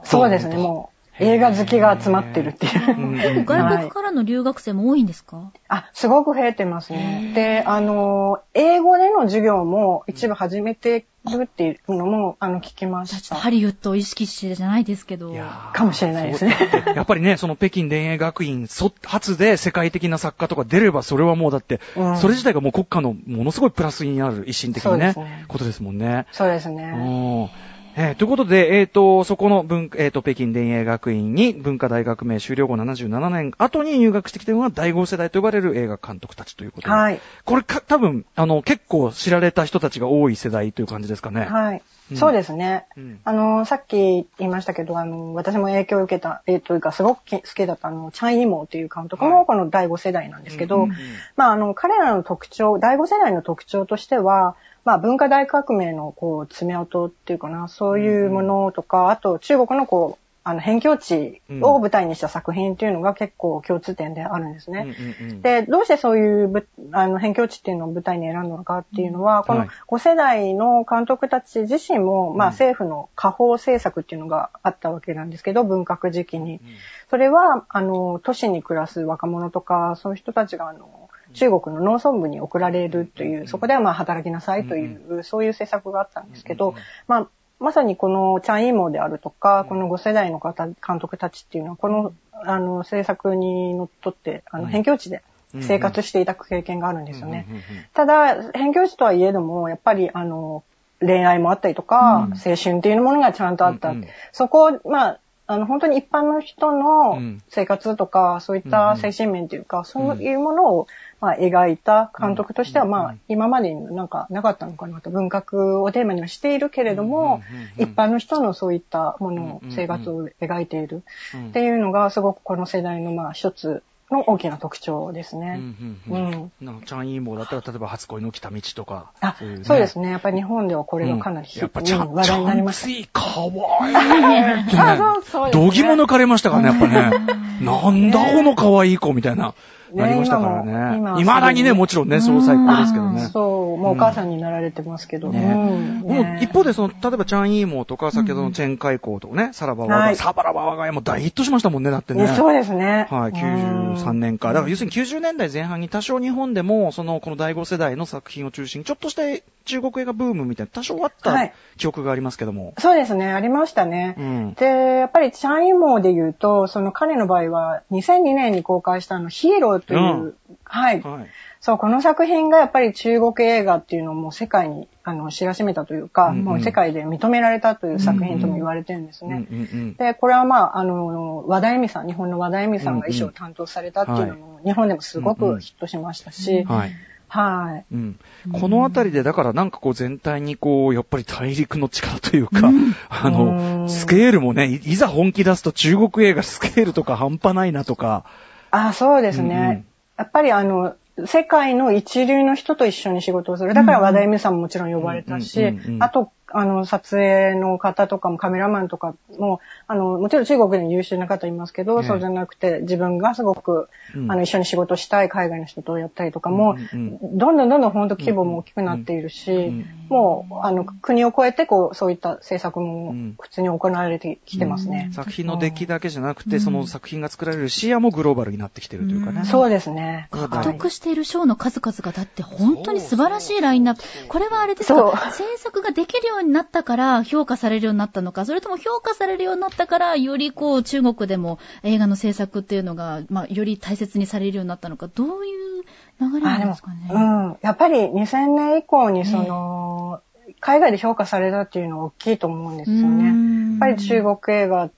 [0.03, 2.97] そうですね、もう、映画好きが集まってるっていう。
[2.97, 7.31] うんうん外国からの留学生も多いんですか、あ、すごく増えてますね。
[7.33, 13.35] で、あの、英語での授業も一部始めてるっていうのも、あの、聞きました。
[13.35, 15.31] ハリウッドを意識してじゃないですけど。
[15.31, 16.55] いやーかもしれないですね。
[16.95, 26.27] やっぱりね、その北京電影学院そ初で世界的な作家とか出れば、それはもうだって、うんそれ自体がもう国家のものすごいプラスになる一心的にね、ねことですもんね。
[26.31, 26.83] そうですうね。
[26.91, 27.49] ん
[27.97, 36.93] えーということで、えっ、と、そこの文、えっ、と、北京電影学院に文化大学名終了後77年後に入学してきてるのが第5世代と呼ばれる映画監督たちということで。
[36.93, 37.21] はい。
[37.45, 41.45] これか、多分、あの、結構知られた人たちが多い世代という感じですかね。
[41.45, 41.75] はい。
[42.11, 42.85] うんそうですね。
[42.97, 50.97] うんあの、さっき言いましたけど、あの、私も影響を受けた、えーというか、すごくき好きだった、あの、チャン・イモーっていう監督はいも、この第5世代なんですけど、うんうんうん
[51.35, 64.95] まあ、あの、彼らの特徴、第5世代の特徴としては、まあ、文化大革命の、こう、爪痕っていうかな、そういうものとか、あと、中国の、こう、あの、辺境地を舞台にした作品っていうのが結構共通点であるんですね。
[64.95, 65.41] うんうんうん。
[65.41, 76.61] で、どうしてそういうぶ、あの、辺境地っていうのを舞台に選んだのかっていうのは、このはい5世代の監督たち自身も、まあうん政府の下方政策っていうのがあったわけなんですけど、文革時期に。
[77.09, 81.04] それは、あの、都市に暮らす若者とか、そういう人たちが、あの、
[81.35, 84.85] 中国の農村部に送られるという、そこではまあ働きなさいとい
[85.19, 86.75] う、そういう政策があったんですけど、
[87.07, 87.27] まあ、
[87.59, 95.23] まさにこのチャン・イーモーであるとか、この5世代の方、監督たちっていうのは、この、あの、政策にのっとって、あの、辺境地で
[95.61, 97.47] 生活していた経験があるんですよね。
[97.93, 100.63] ただ、辺境地とはいえども、やっぱり、あの、
[100.99, 102.33] 恋愛もあったりとか、うん。
[102.33, 103.93] 青春っていうものがちゃんとあった。
[104.31, 107.41] そこを、まあ、あの、本当に一般の人うのん。
[107.49, 110.87] 生活とか、そういった精神面というか、そういうものを、
[111.21, 115.09] まあ、描いた監督としては、うんまあ、今までになんかなかったのかなと。
[115.09, 117.41] 文学をテーマにはしているけれども、
[117.77, 121.03] 一般の人のそういったものを生活を描いている
[121.33, 125.55] うんっていうのが、すごくこの世代の、まあ、一つの大きな特徴ですね。
[125.57, 129.11] うんうんうんうんなんかチャン・イーモーだったら、例えば初恋の来た道とか。
[129.19, 130.09] あ、いねそうですね。
[130.09, 132.87] やっぱり日本ではこれがかなりヒット、やっぱちゃん、うん話題になりました。
[132.87, 134.65] ちゃんついかわいいね。
[134.73, 137.39] あそうそうですね度肝抜かれましたからね、やっぱね。
[137.61, 139.53] なんだこの可愛い子みたいな、
[139.95, 140.97] なりましたからね今もね。
[140.97, 143.29] 今は未だにね、もちろんね、そう最高ですけどね。
[143.31, 145.29] そう、もうお母さんになられてますけど。
[145.29, 152.23] ねうんもうね一方で、その、例えば、チャン・イーモーとか、先ほどのチェン・カイコーとかね、さらばわが家、はいサバラバ我が家も大ヒットしましたもんね、だってね。
[152.23, 153.07] ねそうですね。
[153.09, 154.49] はい、93年か。
[154.49, 159.23] だから要するに90年代前半に多少日本でも、その、この第5世代の作品を中心に、ちょっとした
[159.65, 162.73] 中国映画ブームみたいな、多少あったはい記憶がありますけども。
[162.77, 164.15] そうですね、ありましたね。
[164.17, 164.53] うん。
[164.53, 171.01] で、やっぱりチャン・イモーで言うと、その彼の場合は2002年に公開したあのヒーローという、うんはい。
[171.01, 171.27] はい。
[171.65, 179.39] そう、この作品がやっぱり中国映画っていうのをもう世界にあの知らしめたというか、うんうんもう世界で認められたという作品とも言われてるんですうんうね。
[179.39, 186.65] んで、これはまあ、あの、和田恵美さん、日本の和田恵美さんが衣装を担当されたっていうのも、日本でもすごくヒットしましたし、うん。
[186.67, 186.91] はい。
[187.29, 187.85] はい。
[187.91, 188.19] うん。
[188.53, 192.69] このあたりで、だからなんかこう全体にこう、やっぱり大陸の力というか、
[193.09, 198.23] あうの、んスケールもね、いいざ本気出すと中国映画スケールとか半端ないなとか、
[198.69, 199.55] あ、そうですね。
[199.55, 199.85] うんうん
[200.17, 203.73] やっぱりあの、世界の一流の人と一緒に仕事をする。
[203.73, 214.31] だから和田恵美さんももちろん呼ばれたし、あと、あの、撮影の方とかもカメラマンとかも、あの、もちろん中国に優秀な方いますけど、ねそうじゃなくて、自分がすごく、うん。
[214.31, 225.09] あの、一緒に仕事したい海外の人とやったりとかも、うんうんどんどんどんどん本当規模も大きくなっているし、んもう、あの、国を超えて、こう、そういった制作もうん普通に行われてきてますね。
[225.13, 229.43] 作品の出来だけじゃなくて、その作品が作られる視野もグローバルになってきてるというかね。
[229.45, 230.27] そうですね。
[230.31, 234.03] 獲得している賞の数々がだって本当に素晴らしいラインナップ。
[234.27, 235.31] これはあれですか？
[235.31, 245.83] 制作ができるようになったから評価されるようになったのか、それとも評価されるようになったから、よりこう中国でも映画の制作っていうのが、まあ、より大切にされるようになったのか、どういう
[246.21, 247.57] 流れなんですかね。、うん。
[247.61, 250.21] やっぱり2000年以降にその、
[250.59, 253.31] 海外で評価されたっていうのは大きいと思うんですようね。
[253.31, 254.91] んやっぱり中国映画っ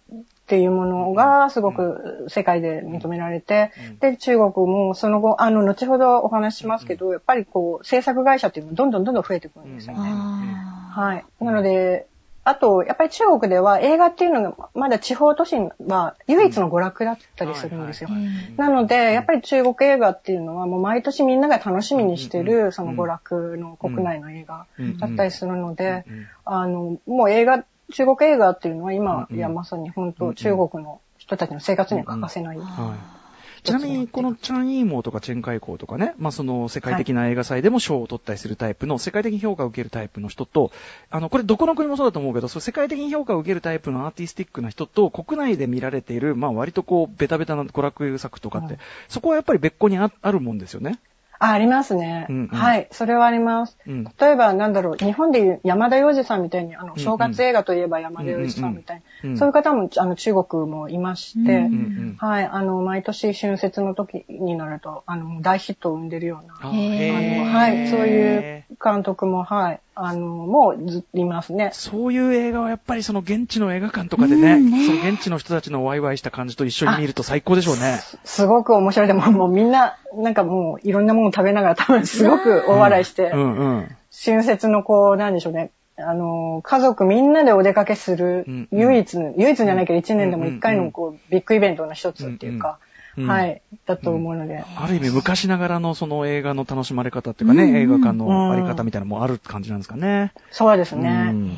[0.47, 10.09] ていうものがすごく世界で認められて、で、中国もその後、あの、後ほどお話ししますけど、やっぱりこう、制作会社っていうのもどんどんどんどん増えてくるんですよね。
[10.97, 11.25] あはい。
[11.39, 12.07] なので、
[12.43, 15.55] あと、やっぱり中国では映画っていうのが、まだ地方都市
[15.85, 18.09] は唯一の娯楽だったりするんですよ。
[18.55, 24.97] なので、やっぱり中国映画っていうのはもう毎年みんなが楽しみにしてる、その娯楽の国内の映画うん。
[24.97, 26.05] だったりするので
[26.45, 32.57] あの、もう映画、中国映画っていうのは今、いやまさに本当中国の人たちの生活には欠かせない。
[33.57, 40.71] はちなみに、このチャン・イーモーとかチェン・カイコーとかね、まあその世界的な映画祭でも賞を取ったりするタイプの、世界的に評価を受けるタイプの人と、
[41.09, 50.99] あの、これどこの国もそうだと思うけど、そう世界的に評価を受けるタイプのアーティスティックな人と、国内で見られている、まあ割とこう、ベタベタな娯楽作とかって、うんそこはやっぱり別個にああるもんですよね。
[51.39, 52.47] あ、ありますね、うんうん。
[52.47, 52.87] はい。
[52.91, 53.77] それはあります。
[53.87, 54.03] うん。
[54.19, 71.71] 例えば、なんだろう、日本でいう山田洋次さんみたいに、あの、うん正月映画といえば山田洋次さんみたいうんうんな、そういう方も、あの、中国もいまして、うんうんはい、あの、毎年春節の時になると、あの、大ヒットを生んでるような、あの、はい、そういう監督も、はい、あの、もうずっといますね。
[71.73, 77.99] そういう映画はやっぱりその現地の映画館とかでね、うんねその現地の人たちのワイワイした感じと一緒に見ると最高でしょうね。
[78.23, 79.07] すごく面白い。
[79.07, 83.95] でも、もうみんな、なんかもう、いろんなもの食べながら多分すごく大笑いして、うんうん。
[84.25, 85.71] 春節のこう、なんでしょうね。
[85.97, 92.77] あの、家族みんなでお出かけするうん、唯一、唯一じゃないけど一年でも一回うんのこう、ビッグイベントの一つっていうか、
[93.17, 94.63] うんうんはい、だと思うので。
[94.75, 100.33] ある意味昔ながらのその映画の楽しまれ方っていうかね、うんうん映画館のあり方みたいなのもある感じなんですかね。
[100.51, 101.09] そうですね。
[101.09, 101.57] うん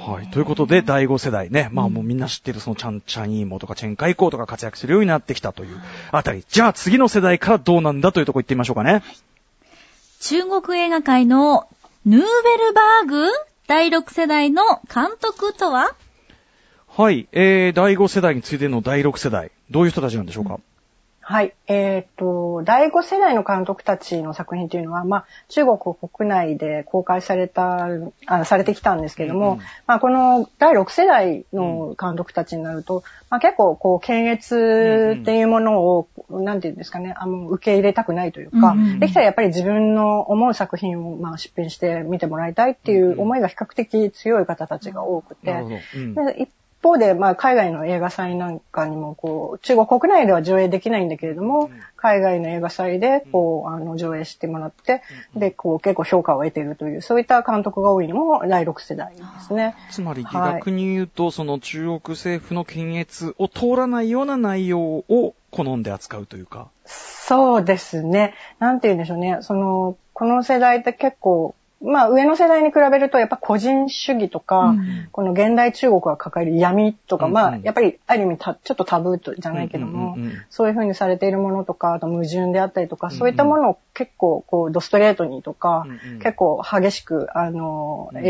[0.00, 0.28] はい。
[0.28, 1.68] ということで、第5世代ね。
[1.72, 5.78] まあもうみんな知ってるそのチャン、チャンイーモとかチェンカイコーとか活躍するようになってきたという
[6.10, 6.42] あたり。
[6.48, 9.02] じゃあ次の世代からどうなんだというところ行ってみましょうかね。
[10.20, 11.68] 中国映画界の
[12.06, 13.28] ヌーベルバーグ
[13.66, 15.94] 第6世代の監督とは？
[16.88, 17.28] はい。
[17.32, 19.50] えー、第5世代についての第6世代。
[19.70, 20.60] どういう人たちなんでしょうか、
[21.30, 21.54] はい。
[21.68, 27.86] えっ、と、第5世代の監督たちの作品というのは、まあ、中国国内で公開された、
[28.26, 45.64] あされてきたんですけども、うんうんまあ、この第6世代の監督たちになると、まあ、結構、こう、検閲っていうものを、なんていうんですかね、あの、受け入れたくないというか、うんうんできたらやっぱり自分の思う作品を、まあ、出品して見てもらいたいっていう思いが比較的強い方たちが多くて、
[46.36, 46.50] 一
[46.82, 55.02] 方で、まあ、海外の映画祭なんかにも、こう、中国国内では上映できないんだけれども、海外の映画祭で、こう、あの、上映してもらって、
[55.34, 59.74] で、こう、結構評価を得ているという、そういった監督が多いのも第6世代ですね。
[59.90, 66.68] つまりはい逆に言うと、その中国政府の検閲を通らないような内容を好んで扱うというか。
[66.86, 68.34] そうですね。
[68.58, 69.38] なんて言うんでしょうね。
[69.42, 75.08] その、この世代って結構、まあ上の世代に比べるとやっぱ個人主義とか、うん。
[75.12, 77.34] この現代中国が抱える闇とか、うんうん。
[77.34, 80.42] まあやっぱりある意味たちょっとタブーとじゃないけども、うんうんうんうん。
[80.50, 86.18] そういうふうにされているものとか、あと矛盾であったりとか、そういったものを結構こうドストレートにとか、うんうん。
[86.18, 88.20] 結構激しくあの、うん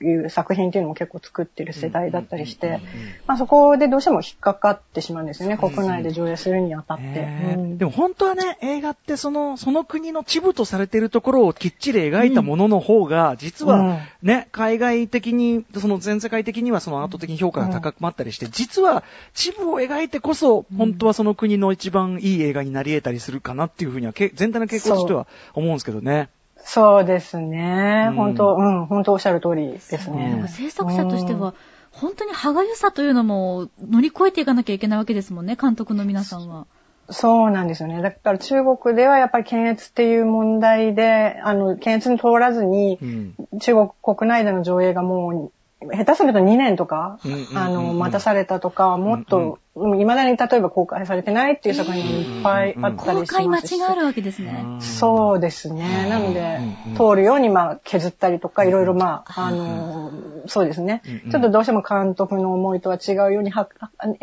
[0.00, 2.80] 描く作品っていうのも結構作ってる世代だったりして、
[3.26, 7.56] まあそこでどうしても引っかかってしまうんですよね、国内で上映するにあたって。
[7.76, 26.28] でも本当はね、映画ってその、その国の秩父とされているところをきっちり描いたものの方が、実はうんね、海外的に、その全世界的にはそのアート的に評価が高くなったりして、実は秩父を描いてこそ、本当はその国の一番いい映画になり得たりするかなっていうふうには、け全体の傾向としては思うんですけどね。
[26.70, 28.08] そうですね。
[28.10, 30.48] うん本当、うん、本当おっしゃる通りですうんね。
[30.48, 31.54] 制作者としては、
[31.90, 36.66] 本当に歯がゆさというのも乗り越えていかなきゃいけないわけですもんね、監督の皆さんは。
[37.08, 38.02] そうなんですよね。
[38.02, 43.34] だから中国ではやっぱり検閲っていう問題で、あの、検閲に通らずにう、ん。
[43.60, 47.20] 中国国内での上映がもう、下手すると2年とか
[47.54, 53.76] あの、待たされたとか、もっと、未だに例えば公開されてないっていう作品もいっぱいあった公りしますし。
[53.76, 54.64] ちがあるわけですね。
[54.80, 56.08] そうですね。
[56.10, 56.58] なので
[56.96, 60.10] 通るようにまあ削ったりとか、いろいろまあ、あの、
[60.46, 61.02] そうですね。
[61.30, 63.68] ちょっとどうしても監督の思いとは違うようには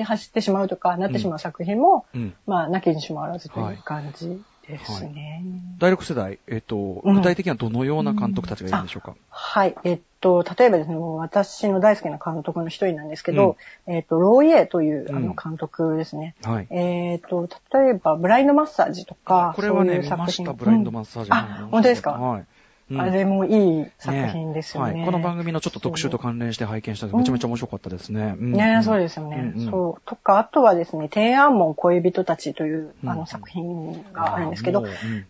[0.03, 2.33] 走ってしまうとか、なってしまう作品も、うん。
[2.45, 5.43] まあ、なきにしもあらずという感じですね。
[5.77, 9.75] 第6世代、えっ、と、うん具体的にはどのような監督たちがいるんでしょうか、はい。
[9.83, 16.35] えっと、例えばですね、私の大好きな監督の一人なんですけど、えっと、ローイエというあうんの監督ですね。
[16.43, 16.67] はい。
[16.69, 21.29] えっと、例えば、ブラインドマッサージとか、これはね、そういう作品見ました、ブラインドマッサージ。
[21.29, 22.45] うんあ、本当ですか、はい。
[22.91, 23.01] うん。
[23.01, 24.93] あれもいい作品ですよね。
[24.93, 25.05] はい。
[25.05, 28.35] この番組のちょっと特集と関連して拝見しためちゃめちゃ面白かったですね。
[28.39, 28.51] うん。
[28.51, 29.71] ねそうですよね、うんうん。
[29.71, 30.01] そう。
[30.05, 33.09] とか、あとはですね、天安門恋人たちという、うん。
[33.09, 35.25] あの作品があるんですけど、もううん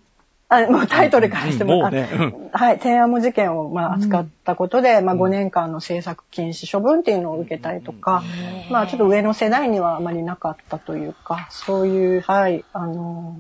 [0.48, 1.82] あもうタイトルからしても、うん。
[1.82, 2.10] もうね。
[2.14, 2.50] うん。
[2.54, 8.24] あはい、天安門事件をまあ扱ったことで、まあ5年間の制作禁止処分っていうのを受けたりとか、
[8.70, 13.40] まあちょっと上の世代にはあまりなかったというか、そういう、はい、あの、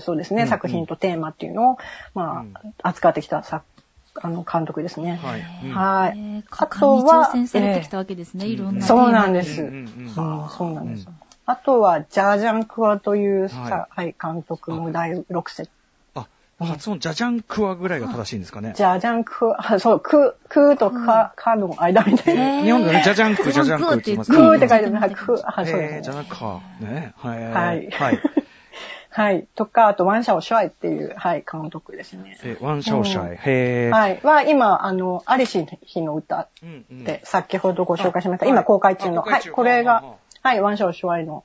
[0.00, 1.78] そうですね、うん作品とテーマっていうのを、
[2.14, 3.64] まあ、扱ってきた作
[4.22, 5.18] あの監督ですね。
[5.22, 5.40] はい。
[5.64, 6.18] うんはい。
[6.18, 9.10] えーあとはに挑戦されてきたわけですね、ええいろんなそう。
[9.10, 9.62] なんです。
[9.62, 11.08] ううんそうなんです。
[11.46, 15.68] あとは、ジャージャンクワというさ、ははい、監督も第6世。
[16.14, 16.26] あ、
[16.58, 18.72] 発音、ジャジャンクワぐらいが正しいんですかね。
[18.76, 22.62] ジャージャンクワ、あそう、ク、クとカ、カの間みたいな。
[22.62, 24.94] 日本ではね、ジャジャンク、ジャジャンクって言いますクーって書いてある。
[24.94, 26.02] はい、クー、あ、そうえー、ですね。
[26.02, 26.60] ジャナカ。
[26.80, 27.12] ね。
[27.18, 27.90] はい。
[27.90, 28.43] はい
[29.14, 29.34] はい。
[29.34, 29.46] はい。
[29.54, 32.36] とか、あと、ワンシャオシュアイっていう、はい、監督ですね。
[32.42, 33.36] え、ワンシャオシャイ。
[33.36, 33.96] へー。
[33.96, 34.20] はい。
[34.22, 38.46] は、今、あの、在りし日の歌うんうんって、先ほどご紹介しました。
[38.46, 39.22] あ今公開中の。
[39.22, 39.42] はい。
[39.48, 40.02] これが
[40.44, 41.42] はい、ワンシャオシュアイの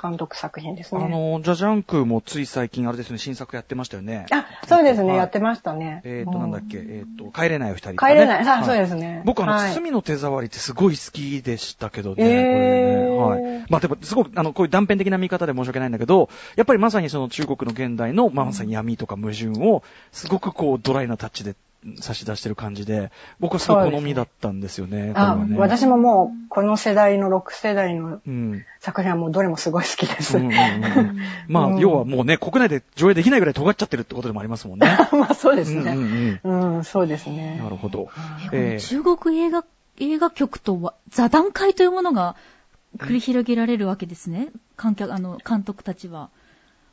[0.00, 1.04] 監督作品ですね。
[1.04, 4.26] あの、ジャジャンクもつい最近あれですね、新作やってましたよね。
[4.30, 6.02] あ、そうですね、はいやってましたね。
[6.04, 7.96] えっと、なんだっけ、えっと、帰れないお二人、ね。
[7.98, 8.48] 帰れない。
[8.48, 9.22] あ、はそうですね。
[9.24, 12.16] 僕あの、はい罪の手触りってすごい好きでしたけどね。
[12.18, 13.56] えーこれね。
[13.56, 13.66] はい。
[13.68, 19.82] まあでも、すごく、あの、こういう断片的な見方で申し訳ないんだけど、やっぱりまさにその中国の現代の、まあまさに闇とか矛盾を、
[20.12, 21.54] すごくこう、ドライなタッチで
[22.00, 25.12] 差し出してる感じで、僕はすごい好みだったんですよね。
[25.14, 25.36] これあ。
[25.58, 28.64] 私ももう、この世代の6世代のうん。
[28.80, 30.36] 作品はもうどれもすごい好きです。
[30.38, 34.86] うんうんうん まあ、うん要はもうね、国内で上映できないぐらい尖っちゃってるってことでもありますもんね。
[35.12, 35.92] まあそうですうんうね。
[35.94, 36.40] ん
[36.76, 37.36] うん、そうですうん。
[37.36, 37.68] ねな。
[37.68, 38.08] るほど。
[38.52, 39.64] ええー中国映画、
[39.98, 42.36] 映画局とは座談会というものが
[42.98, 44.48] 繰り広げられるわけですね。
[44.76, 46.30] 観客、あの、監督たちは。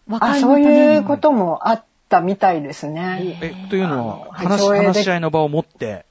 [0.08, 1.84] 和あ、解のそういうこともあっ
[2.16, 3.38] たみたいですね。
[3.42, 6.06] え、というのは、あ話話し合いの場を持って、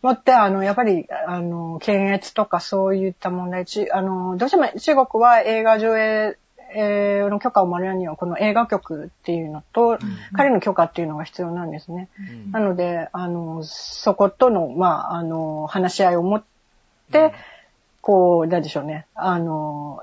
[0.00, 6.38] もって、あの、やっぱり、あの、検閲とかそういった問題、ちあの、どうしても中国は映画上映、
[6.74, 9.98] えーの許可をもらうには、この映画局っていうのと、
[10.32, 12.08] 彼の許可っていうのが必要なんですね。
[12.50, 16.44] なので、あの、そことの、まあ、あの、話し合いを持っ
[17.12, 17.34] て、
[18.00, 20.02] こう、なんでしょうね、あの、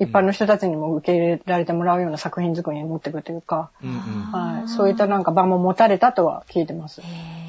[0.00, 3.96] 一般の人たちにも受け入れられてもらうような作品作りに持っていくというか、うんうん。
[3.96, 7.02] はい、そういったなんか場も持たれたとは聞いてます。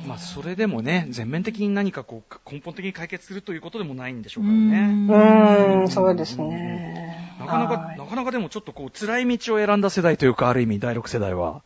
[0.06, 5.08] まあ、それでもね、全面的に何かこう、根本的に解決するということでもないんでしょうからね。
[5.08, 7.36] うーん、そうですね。
[7.40, 11.62] なかなか、はいなかなかでもちょっとこう、辛い道を選んだ世代というか、ある意味、第6世代は。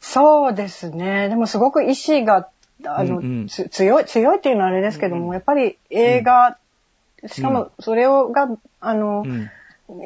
[0.00, 1.30] そうですね。
[1.30, 2.48] でもすごく意志が、
[2.84, 6.58] あの、うんうんつ強い、強いっていうのはあれですけども、やっぱり映画、
[7.26, 8.48] しかもそれをが、
[8.80, 9.50] あの、うん。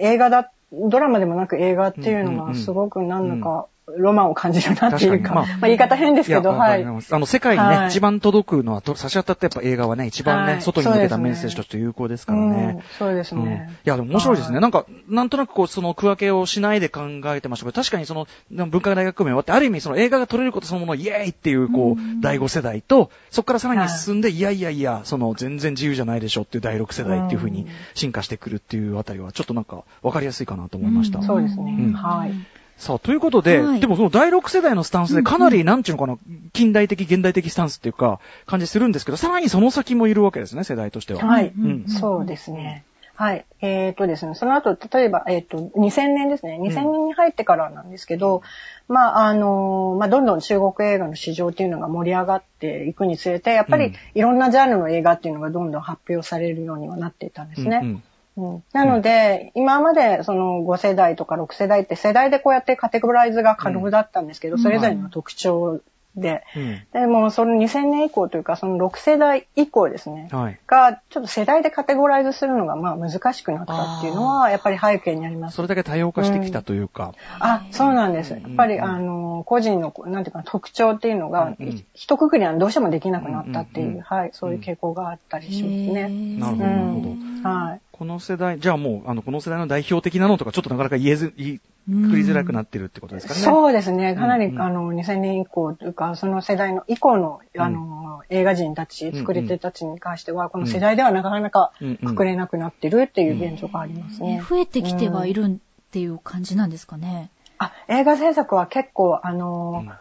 [0.01, 6.85] 映画だ、ドラマでもなく映画っていうのうんうんうんはすごくなんだか、ロマンを感じるなっていうか、まあまあ言い方変ですけど、はい。
[6.85, 7.89] あの、世界にね、はい。
[7.89, 10.63] 一番届くのは、と差し当たってやっぱ映画はね、一番ね、はい。
[10.63, 12.83] 外に向けたメッセージとして有効ですからうんね。
[12.99, 13.43] そうですうん。
[13.43, 13.79] いね。
[13.85, 14.57] や、でも面白いですね。
[14.57, 14.63] はい。
[14.63, 17.67] なんか、なんとなくこう、その区分けをしないで考えてました。
[17.67, 31.23] けど、確かにその、文化大学名終わって、ある意味その映画が撮れることそのもの、イエーイっていう、こう、第5世代と、そこからさらに進んで、いやいやいや、その、全然自由じゃないでしょっていう第6世代っていう風に進化してくるっていうあたりは、ちょっとなんか、わかりやすいかなと思いました。
[31.23, 31.77] そうですね。
[31.79, 31.93] うん。
[31.93, 32.33] はい。
[32.79, 36.19] さあ、ということで、はいでもその第6世代のスタンスでかなり、なんちゅうのかな、
[36.53, 41.27] 近代的、現代的スタンスっていうか、感じするんですけど、さらにその先もいるわけですね、世代としては。
[41.27, 41.53] はい。
[41.59, 42.85] うんそうですね。
[43.17, 43.45] はい。
[43.63, 46.57] えっ、とですね、その後、例えば、えっ、と、2000年ですね。
[46.63, 48.43] 2000年に入ってからなんですけど、
[48.87, 57.81] まあ、あの、まあ、どんどん中国映画の市場っていうのが盛り上がっていくにつれて、やっぱうんりいろんなジャンルの映画っていうのがどんどん発表されるようにはなっていたんですね。
[57.83, 58.03] うんうん
[58.39, 65.81] うんなので、今までその5世代とか6世代って世代でこうやってカテゴライズが可能だったんですけど、それぞれの特徴
[66.19, 70.59] で、うんでもその2000年以降というかその6世代以降ですね、はい。
[70.67, 75.63] がちょっと世代でカテゴライズするのがまあ難しくなったっていうのはやっぱり背景にありますそ。
[75.63, 77.15] れだけ多様化してきたというか。
[77.39, 78.33] あ、そうなんです。
[78.33, 86.09] やっぱり、うんあの、個人の、なんていうかな、特徴っていうのが、うんうん一括りにはどうしてもできなくなったっていう、うんうんうんはい、そういう傾向があったりしますね。
[86.39, 87.01] なるほど、なるほ
[87.43, 87.49] ど。
[87.49, 87.81] はい。
[87.99, 93.41] この世代、じゃあもう、あの、この世代の代表的なのとか、ちょっとなかなか言えず、言い、くりづらくなってるってことですかね。
[93.41, 94.15] そうですね。
[94.15, 94.55] かなり、うん。
[94.55, 101.99] うんあの、2000年以降というか、その世代の以降の、あの、映画人たち、作り手たちに関しては、この世代ではなかなかうん。
[102.01, 102.17] うん。
[102.21, 104.45] 隠れなくなってるっていう現状がありますね。
[104.49, 105.57] 増えてきてはいるっ
[105.91, 107.31] ていう感じなんですかね。
[107.59, 109.93] あ、映画制作は結構、あの、うん。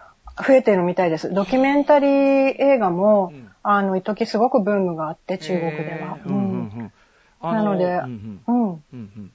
[0.45, 1.33] 増えてるみたいです。
[1.33, 2.09] ドキュメンタリー
[2.59, 3.49] 映画も、うん。
[3.63, 6.19] あの、一時すごくブームがあって、中国では。
[6.25, 6.35] うん。
[6.35, 6.69] うん。
[6.69, 6.85] うん。
[6.85, 6.89] あ
[7.41, 9.31] なのでうんうん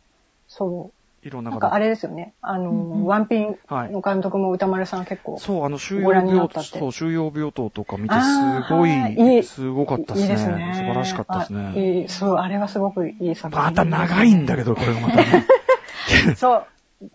[0.49, 1.27] そう。
[1.27, 2.35] いろんな方なんかあれですよね。
[2.43, 5.39] あの、うんうんワンピンはいの監督も歌丸さん結構。
[5.39, 10.23] そう、あの、収容病ったってそう、収容病棟とか見て、あすごいい、いすごかったですね。
[10.25, 10.73] いいですね。
[10.75, 12.01] 素晴らしかったですあね。
[12.01, 13.65] いいそう、あれはすごくいい作品。
[13.65, 15.47] また長いんだけど、これがまたね。
[16.37, 16.67] そう。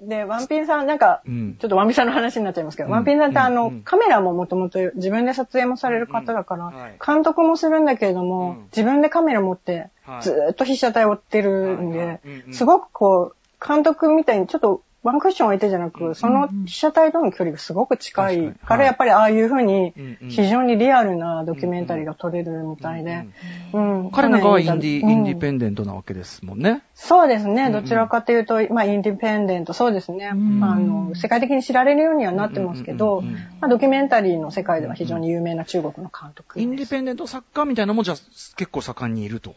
[0.01, 1.55] で、ワンピンさん、なんか、うん。
[1.59, 2.93] ちょっとワンピンさんの話になっちゃいますけど、うん。
[2.93, 6.97] ワンピンさんってあの、うんカメラももともと自分で撮影もされる方だから、はい。
[7.05, 8.63] 監督もするんだけれども、うん。
[8.65, 12.21] 自分でカメラ持ってはい、ずーっと被写体を追ってるんで、
[12.51, 19.93] すごくこう、監督みたいにちょっとワンクッション置いてじゃなく、その被写体との距離がすごく近い確から、やっぱりああいうふうに
[20.27, 23.25] 非常にリアルなドキュメンタリーが撮れるみたいで、
[23.73, 24.41] うん彼なん。
[24.41, 25.09] かはインディ、うん。
[25.09, 26.81] インディペンデントなわけですもんね。
[26.93, 27.69] そうですね。
[27.69, 30.31] どちらかというと、まあ、インディペンデント、そうですね。
[30.31, 33.21] んあの、世界的に知られるようにはなってますけど、
[33.61, 36.89] まあ、ドキュメンタリーの世界では非常に有名な中国の監督インディ。
[36.89, 38.17] ペンデント作家みたいなのも、じゃあ、
[38.57, 39.55] 結構盛んにいると。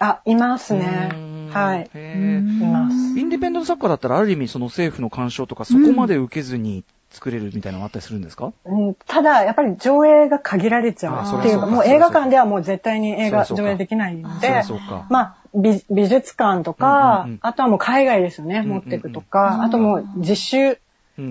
[0.00, 1.10] あ、いますうね
[1.50, 1.82] はい。
[1.82, 2.60] うへー。
[2.60, 2.62] ん。
[2.62, 3.18] います。
[3.18, 8.94] インディペンデント作家だったらある意味その政府の干渉とかそこまで受けずに作れるみたいなのがあったりするんですか、うん。
[9.06, 14.62] ただ、やっぱり上映が限られちゃあうっていうか、もう映画館ではもう絶対に映画上映できないんで。
[15.08, 20.78] まあ、美美術館とか、あとはもう海外ですよね、持っていくとか、あともう実習うん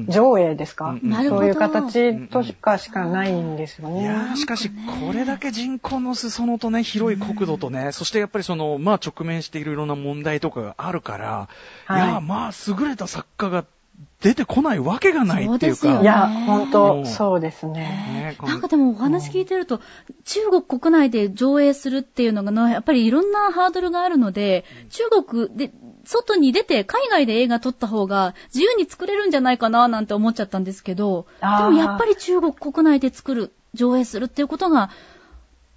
[0.07, 1.09] 上映ですか、うんうん。
[1.09, 1.41] なるほど。
[1.41, 4.01] そういう形としかしかないんですよね。
[4.01, 11.49] いやーしかし、これだけ人口の裾野とね、広い国土とね、そしてやっぱりその、まあ直面しているいろんな問題とかがあるから、
[11.85, 12.01] はい。
[12.01, 13.65] いやーまあ優れた作家が
[14.21, 15.77] 出てこないわけがないっていうか。
[15.77, 18.35] そうですよねいや、本うん当そうですね。
[18.41, 19.79] なんかでもお話聞いてると、
[20.25, 25.71] 中国国内で上映するっていうのが、やっぱりいろんなハードルがあるので、中国で、
[26.03, 34.89] 外に出て海外で映画撮った方が自由に作れるんじゃないかななんて思っちゃったんですけど、でもやっぱり中国国内で作る、上映するっていうことが、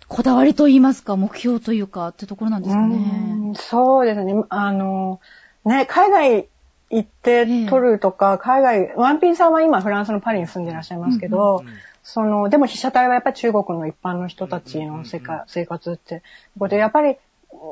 [0.08, 2.96] こだわりと言いますか、目標というかってところなんですかうね。
[2.96, 4.34] んそうですね。
[4.48, 5.20] あの、
[5.64, 6.48] ね、海外
[6.90, 11.64] 行って撮るとか、海外、ワンピンさんは今フランスのパリに住んでらっしゃいますけど、
[12.02, 16.22] その、でも被写体はやっぱり中国の一般の人たちの世界、生活って、
[16.58, 17.16] ことでやっぱり、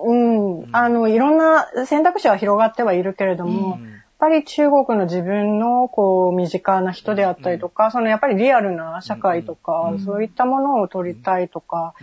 [0.04, 11.94] うん、あの、いろんな選択肢は広がってはいるけれども、うんやっぱり中国の自分のこう身近な人であったりとか、そのやっぱりリアルな社会とか、そういったものを撮りたいとか、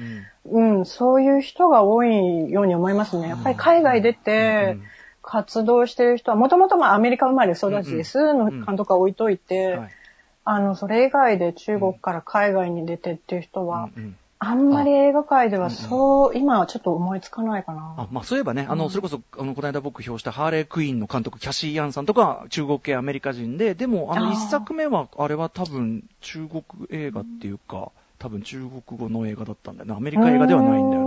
[0.47, 0.77] うん。
[0.77, 3.27] うん、そういう人が多いように思いますね。
[3.27, 4.77] やっぱり海外出て
[5.25, 9.89] 活動してる人は、もともとまあアメリカ生まれ育ちですの監督は置いといて、はい。
[10.47, 14.03] あの、それ以外で中国から海外に出てっていう人は、うん。
[14.03, 17.95] うんあんまり映画界ではそう、今はちょっと思いつかないかな。
[17.97, 29.95] あ、まあそういえばね、あの、それこそ、あの、この間僕表したハーレークイーンの監督、キャシー・ヤンさんとか、中国系アメリカ人で、でも、あの、一作目は、あれは多分、中国映画っていうか、多分中国語の映画だったんだよな。
[29.95, 31.05] アメリカ映画ではないんだよ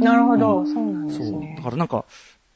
[0.00, 0.10] な。
[0.12, 1.40] なるほど、そうなんですそう。
[1.40, 1.64] ねだ。
[1.64, 2.04] からなんか、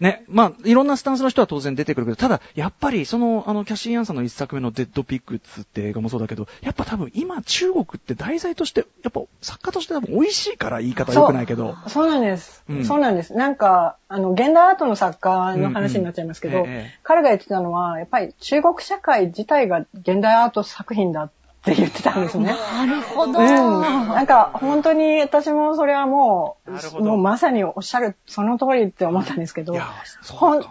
[0.01, 11.77] ね、まあ、いろんなスタンスの人は当然出てくるけど、ただ、やっぱり、その、あの、キャシー・ヤンさんの一作目のデッドピックスって映画もそうだけど、やっぱ多分今中国って題材として、やっぱ作家として多分美味しいから言い方良くないけど。
[11.87, 12.85] そうなんです、うん。
[12.85, 13.35] そうなんです。
[13.35, 22.47] なんか、あの、現代アートの作家の話になっちゃいますけど、うんうんええ彼が言ってたのは、やっぱり中国社会自体が現代アート作品だって言ってたんですね。
[22.47, 23.39] なるほど。
[23.41, 23.45] うん。
[23.45, 29.75] なんか、本当に私もそれはもう、なるほどもうまさにおっしゃる、その通りって思ったんですけど
[30.21, 30.65] そう。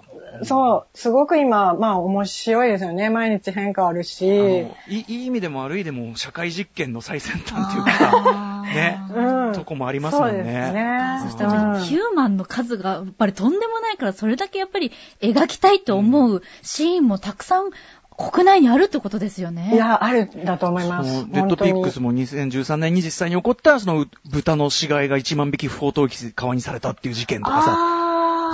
[0.44, 3.10] そう、すごく今、まあ面白いですよね。
[3.10, 10.34] 毎日変化あるあしの、いいいい意味でも悪いでも社会実験の最先端っていうかね、うんとこもありますもんね。
[10.34, 14.92] そうですねそしたらヒューマンの数がやっぱりとんでもないから、それだけやっぱり
[15.22, 17.70] 描きたいと思うシーンもたくさん
[18.18, 19.72] 国内にあるってことですよね。
[19.74, 21.28] いや、あるんだと思いまそす。
[21.28, 22.12] のレッドピックスも。
[22.12, 28.03] も2013年に実際に起こった、そのう豚の死骸が1万匹不法投棄川にされたっていう事件とかさ、あー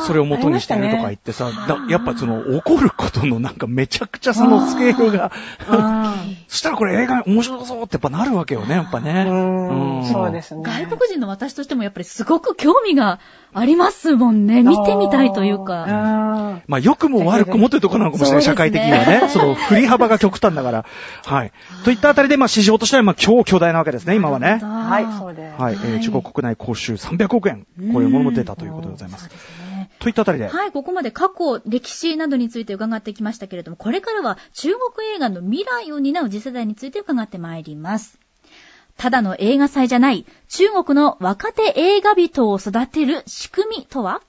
[0.06, 5.32] それを元にしてるとか言ってさ、だやっぱその起こることのなんかめちゃくちゃそのスケールが、
[5.70, 6.16] あ
[6.47, 9.12] そしたらこれ映画面白そうってやっぱなるわけよね、やっぱね。
[9.12, 10.64] ーうん、そうですね。
[10.64, 13.20] 外国人の私としてもやっぱりすごく興味が
[13.54, 14.62] ありますもんね。
[14.62, 15.70] 見てみたいというか。
[15.70, 16.62] か。
[16.68, 19.30] まあ、良くも悪くもというところなのかもしれない、社会的にはね。
[19.30, 20.86] その振り幅が極端だから。
[21.26, 21.52] はい。
[21.86, 24.60] といったあたりで、まあ、市場としては、まあ、超巨大なわけですね、今はね。
[24.62, 25.62] はい、そうです。
[25.62, 25.74] はい。
[25.76, 27.66] えー中国国内公衆300億円。
[27.93, 29.26] こういうものも出たということでございます。
[29.26, 29.69] そうです
[30.00, 30.48] といったあたりで。
[30.48, 38.20] はい、ここまで過去、歴史などについて伺ってきましたけれども、これからは中国映画の未来を担う次世代について伺ってまいります。
[38.98, 44.22] ただの映画祭じゃない、中国の若手映画人を育てる仕組みとは？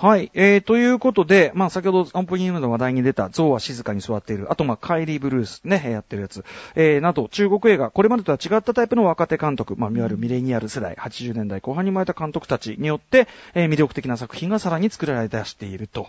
[0.00, 0.30] はい。
[0.34, 4.46] えー、ということで、まあ、先ほどオープニングの話題に出た、象は静かに座っている。
[4.48, 6.44] あと、まあ、カイリー・ブルースね、やってるやつ。
[6.76, 16.06] えー、など、中国映画、これまでとは違ったタイプの若手監督、まあ、いわゆるミレニアル世代、80年代後半に生まれた監督たちによって、えー、魅力的な作品がさらに作られ出していると。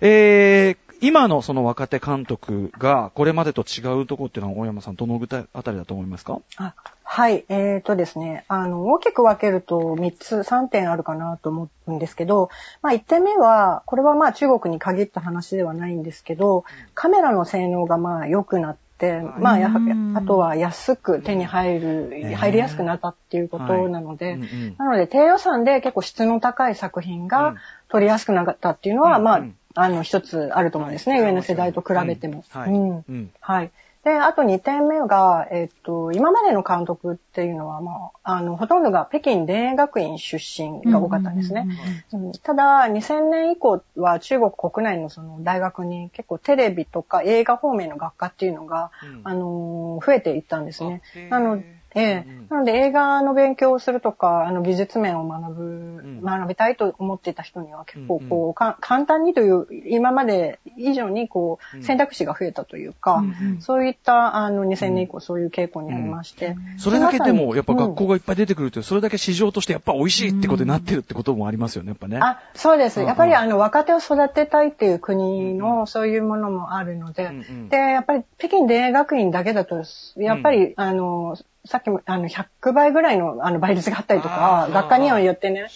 [0.00, 5.20] えー、今のその若手監督が、これまでと違うところっていうのは、大山さん、どの
[5.52, 6.40] あたりだと思いますか？
[6.56, 12.50] あはい、えーとですね、あの、大きく分けると3つ、3点あるかなと思うんですけど、
[12.82, 19.70] まあ1点目は、これはまあ中国に限った話ではないんですけど、カメラの性能がまあ良くなって、まあや
[20.14, 24.40] あとは安く手に入る、ね入りやすくなったっていうことなので、
[24.78, 27.28] なので低予算で結構質の高い作品うん。
[27.28, 27.54] が
[27.88, 29.44] 撮りやすくなったっていうのは、まあ
[29.76, 32.44] あの一つあると思うんですね、上の世代と比べても。
[32.54, 32.90] うん。
[32.94, 33.02] はい。
[33.40, 33.70] はい。
[34.04, 41.66] で、あと2点目が、えっと、今までの監督っていうのは、まあ、あの、ほとんどが北京田園学院出身が多かったんですね。
[42.12, 49.20] うんただ、2000年以降は中国国内のその大学に結構テレビとか映画方面の学科っていうのが、うん。
[49.24, 51.02] あのー増えていったんですね。
[51.30, 51.64] なの
[51.96, 52.36] ええ。
[52.50, 56.22] なので映画の勉強をするとか、あの美術面を学ぶ、ん。
[56.22, 63.24] 学びたいと思っていた人には結構うんこう、か簡単にという、今まで以上にこう、選択肢が増えたというか、
[63.60, 66.56] そういったあの2000年以降そういう傾向にありまして。
[66.76, 72.18] それだけでも、やっぱうん学校がいっぱい出てくるとそれだけ市場としてやっぱ美味しいってことになってるってこともありますよね、やっぱね。
[72.20, 73.00] あ、そうです。
[73.00, 77.68] うんやっぱりあの若手を育てたいっていう国のそういうものもあるので、うんうん。
[77.68, 79.84] で、やっぱり北京田園学院だけだと、
[80.16, 81.36] やっぱり、あの、
[81.66, 85.68] さっきもあの100倍ぐらいのあの倍率があったりとか学科にはよってね、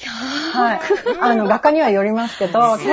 [0.52, 0.80] はい。
[1.20, 2.90] あの、学科にはよりますけど、 結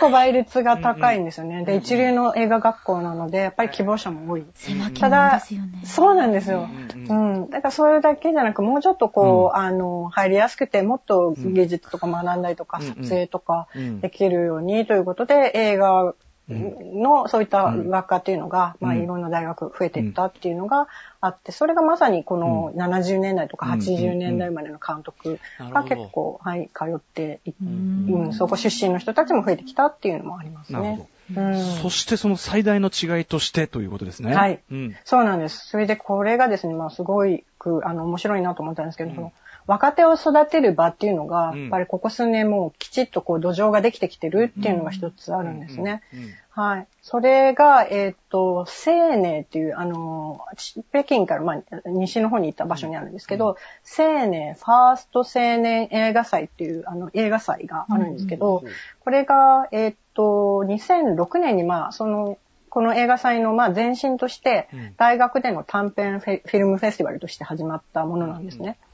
[0.00, 1.64] 構倍率が高いんですよね。
[1.64, 4.44] で、一流の映画学校なので、やっぱり希望者も多い。
[4.54, 5.80] 狭き門ただですよね。
[5.84, 6.68] そうなんですよ。
[7.08, 7.50] ううんん。
[7.50, 16.14] だからそれだけじゃなく、もうちょっとこう、あの、入りやすくて、もっと芸術とか学んだりとか、うん撮影とかうんできるようにということで、映画
[16.48, 20.88] のそういった学科っていうのが、まあうんいろんな大学増えていったっていうのが
[21.20, 23.80] あって、それがまさにこの70年代とかうん。
[23.80, 31.08] 80年代までの監督が結構、はい、通っていうん、そこ出身の人たちも増えてきたっていうのもありますね。
[31.30, 31.40] ど。。
[31.40, 31.62] うん。
[31.82, 34.34] そしてその最大の違いとしてということですね。
[34.34, 34.60] はい。
[34.70, 34.96] うん。
[35.04, 35.68] そうなんです。
[35.68, 39.32] それでこれがですね、まあすごいく、あの、面白いなと思ったんですけど、その
[39.66, 46.02] 若手を育てる場っていうのが、うんやっぱりここ数年もうきちっとこう土壌ができてきてるっていうのが一つあるんですね。
[46.12, 46.34] うん。
[46.50, 46.86] はい。
[47.02, 53.56] それが、えっ、と、青年っていう、あの、ち北京から、まあ、西の方に行った場所にあるんですけど、
[53.98, 58.62] 青年、ファースト青年映画祭っていう、あの、映画祭があるんですけど、
[59.00, 62.38] これが、えっ、と、2006年に、まあ、その、
[62.68, 68.78] この映画祭の、まあ、前身としてうん、大学での短編フィルムフェスティバルとして始まったものなんですね。
[68.88, 68.93] うん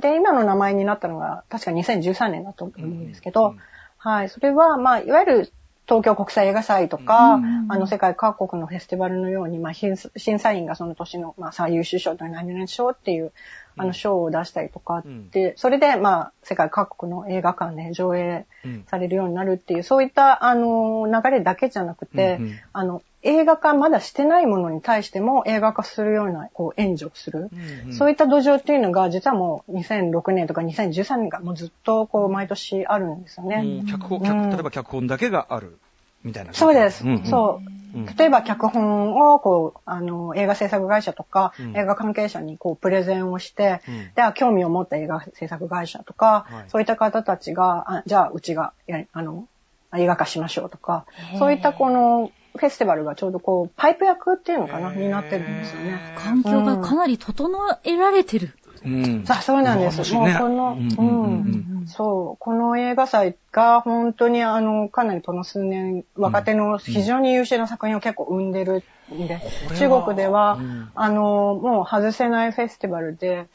[0.00, 3.60] で、今の名前になったのが、確か2013年だと思うんですけど、うん
[4.06, 4.28] はい。
[4.28, 5.52] それは、まあ、いわゆる
[5.88, 13.32] 東京国際映画祭とか、うんあの、世界各国のフェスティバルのように、まあ、審審査員がその年の、まあ、最優秀賞と何々賞っていう、
[13.76, 18.84] あの、賞を出したりとかって、それで、まあ、世界各国の映画館で上映うん。
[18.88, 22.58] されるようになるっていう、そういった、あの、流れだけじゃなくて、うんうん。
[22.72, 27.50] あの、映画化まだしてないものに対しても映画化するような、こう、援助をする。
[27.86, 33.62] うんそういった土壌っていうのが、実はもう2006年とか2013年がもうずっとこう毎年あるんですよね。
[33.62, 35.78] もう脚本、うん脚例えば脚本だけがある
[36.22, 36.52] みたいな。
[36.52, 37.06] そうです。
[37.06, 37.60] んんそ
[37.94, 38.06] ううん。
[38.06, 49.48] 例えば脚本をこう、あの、映画制作会社とか、うん映画関係者にこう、プレゼンをして、うんでは興味を持った映画制作会社とか、はいそういった方たちが、あじゃあうちがや、あの、
[49.96, 51.06] 映画化しましょうとか
[51.38, 56.00] そういったこの、フェスティバルがちょうどこう、パイプ役っていうのかな、になってるんですよね。
[56.14, 57.50] 環境がかなり整
[57.84, 58.54] えられてる。
[58.84, 59.24] うん。
[59.28, 60.14] あそうなんです。
[60.14, 61.86] もうこの、うん。
[61.86, 69.40] そう、この映画祭が本当にあの、かなりこの数年、若手の非常に優秀な作品を結構生んでるんで、
[69.76, 70.90] 中国では、うん。
[70.94, 73.46] あの、もう外せないフェスティバルで、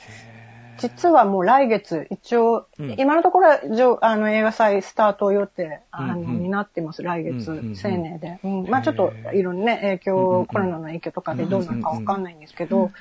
[0.82, 2.96] 実はもう来月、一応、うん。
[2.98, 6.40] 今のところはじょあの映画祭スタート予定、うんうん。
[6.44, 7.76] になってます、来月、うんうんうん。
[7.84, 8.40] 青年で。
[8.44, 8.70] うん。
[8.70, 12.92] まあちょっと、いろんなね、影響、コロナの影響とかでどうなるかわかんないんですけど、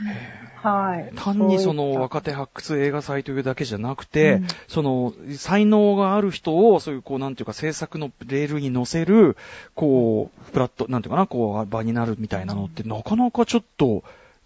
[0.56, 1.12] はい。
[1.16, 4.46] 単にその若手発掘映画祭というだけじゃなくて、うん。
[4.68, 9.36] その才能がある人をそういうこうなんていうか制作のレールに乗せる、
[9.74, 14.02] こう、プラット、なんていうかな、こう場になるみたいなのってなかなかちょっと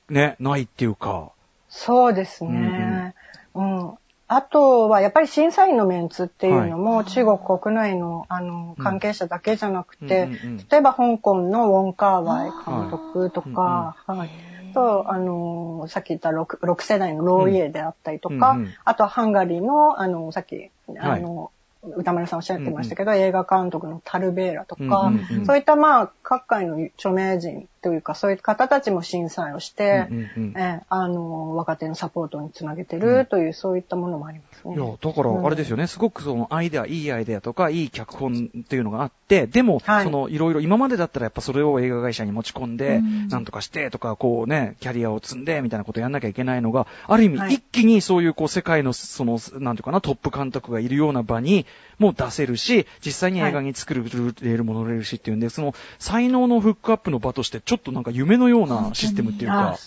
[0.09, 1.31] ね、ないっていうか。
[1.69, 3.15] そうですね。
[3.55, 3.93] うん、
[4.27, 10.29] あとは、やっぱり審査員のメンツっていうのも、中国国内のあの関係者だけじゃなくて、
[10.71, 14.31] 例えば香港のウォン・カーワイ監督とか、はい。
[14.75, 21.53] と、あの、さっき言った 6, 6世代のローイエであったりとか、あとはハンガリーの、あの、さっき、あの、
[21.97, 25.47] 歌丸さんおっしゃってましたけど、映画監督のタルベーラとか、うんうんうん。
[25.47, 30.55] そういったまあ、各界の著名人というか、そういう方たちも審査をして、うんうんうん。
[30.57, 34.75] ええあの、若手のサポートにつなげてるという、そういったものもありますね。
[34.75, 40.05] いや、だから、あれですよね、すごくそのアイデア、いいアイデアとか、いい脚本っていうのがあって、でも、はい。
[40.05, 43.29] その、いろいろ、今までだったらやっぱそれを映画会社に持ち込んで、うん。
[43.29, 47.55] なんとかしてとか、こうね、キャリアを積んで、みたいなことやんなきゃいけないのが、ある意味、はい。
[47.55, 51.67] 一気にそういうこう、世界の、その、なんていうかな、トップ監督がいるような場に、
[51.99, 59.79] もう出せるし、実際に映画に作るレールも乗れるしっていうんで、その、才能のフックアップの場として、ちょっとなんか夢のようなシステムっていうあか、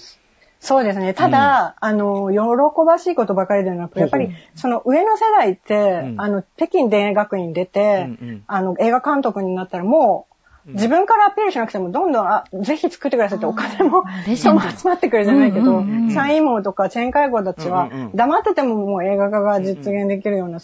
[0.60, 1.14] そうですね。
[1.14, 6.16] ただ、あの、喜ばしいことばかりではなく、やっぱり、その上の世代って、うん。
[6.18, 8.44] あの、北京田園学院出て、うんうん。
[8.48, 10.37] あの、映画監督になったらもう、
[10.74, 20.62] 自分からアピールしなくても、どんどん、あ、ぜひ作ってくださいってお金も、レジェンド集まってくるじゃないけど、サイモンとかチェーン会合たちは黙っててももう映画化が実現できるような、あ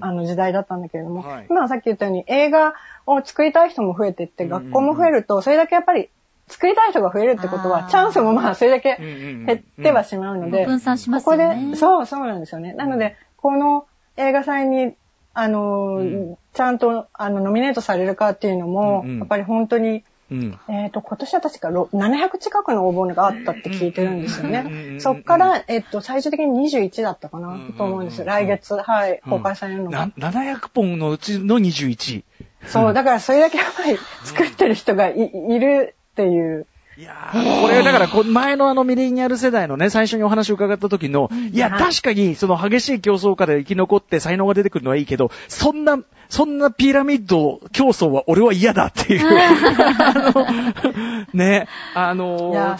[0.00, 1.46] あの時代だったんだけれども、はい。
[1.48, 2.74] 今はさっき言ったように映画
[3.06, 6.10] を作りたい人も増えていって、学校も増えると、それだけやっぱり
[6.48, 11.70] 作りたい人が増えるってことは、チャンスもまあ、それだけ減ってはしまうので、分散しますここよね。
[11.70, 12.72] で、そう、そうなんですよね。
[12.74, 13.86] なので、この
[14.16, 14.94] 映画祭に、
[15.38, 20.58] あのー、うんちゃんと、あの、ノミネートされるかっていうのも、うんうんやっぱり本当に、うん。
[20.68, 24.96] えっ、と、今年は確かろ700近くの応募があったって聞いてるんですようんうんうんうね。
[24.96, 28.24] んそっから、えっ、と、最終的に21だったかなと思うんです。
[28.24, 30.10] 来月、はい、公開されるのが。
[30.16, 32.24] な700本のうちの21。
[32.66, 36.66] そう、だからそれだけやっぱり作ってる人がいいるっていう。
[36.98, 41.82] いやーこれだからこ、前のあのミレニアル世代のね、最初にお話を伺った時の、いや、はい。
[41.82, 45.98] 確かにその激しい競争下で生き残って才能が出てくるのはいいけど、そんな、
[46.30, 49.26] そんなピラミッド競争は俺は嫌だっていう。
[49.28, 52.78] あの、ね、あの。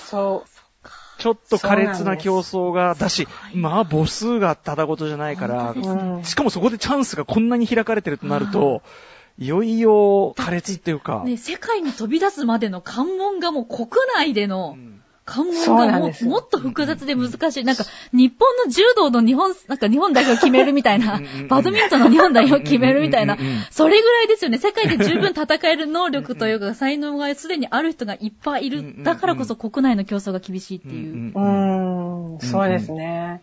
[1.19, 6.25] ちょっと苛烈な競争が、だし、まあ母数がただごとじゃないから、うん。
[6.25, 8.83] しかもそこでチャンスがこんなに開かれてるとなると、
[9.39, 14.97] いよいよ苛烈っていうか、ね、世界に飛び出すまでの関門がもう国内でのうん。
[15.27, 16.31] 関門がもなんですよ。
[16.31, 17.65] もっと複雑で難しい。
[17.65, 21.21] なんか、日本の柔道の日本、なんか日本代表決めるみたいな。
[21.49, 23.37] バドミントンの日本代表決めるみたいな。
[23.73, 24.59] それぐらいですよね。
[24.59, 29.03] 世界で十分戦える能力というか、才能がすでにある人がいっぱいいる。
[29.03, 31.17] だからこそ国内の競争が厳しいっていう。
[31.17, 33.43] んうーん、そうですね。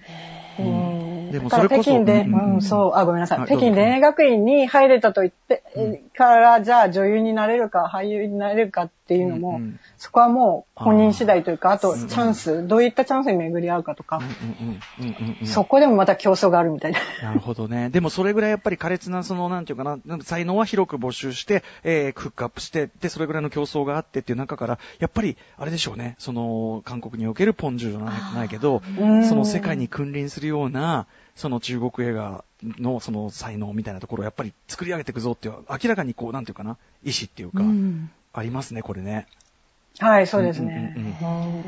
[0.57, 3.39] うんでもそれこそ北京で、うんそう、あ、ごめんなさい。
[3.39, 5.63] はい北京電影学院に入れたと言って、
[6.15, 14.19] から、じゃあ女優になれるか、俳優になれるかっていうのも、うんうんそこはもう本人次第というか、あとうんチャンス、どういったチャンスに巡り合うかとか、
[15.45, 16.99] そこでもまた競争があるみたいな。
[17.23, 17.89] なるほどね。
[17.89, 29.25] でもそれぐらいやっぱり苛烈な、その、なんていうかな、才能は広く募集して、えー、フックアップして、で、それぐらいの競争があってっていう中から、やっぱり、あれでしょうね、その、韓国におけるポンジュじゃないないけど、うん。
[29.25, 39.27] その世界に君臨するような、その中国映画のその才能みたいなところをやっぱり作り上げていくぞっていう、明らかにこう、なんていうかな、意志っていうか、うんありますね、これね。
[39.99, 40.93] はい、そうですね。
[40.97, 41.09] うんう
[41.59, 41.63] ん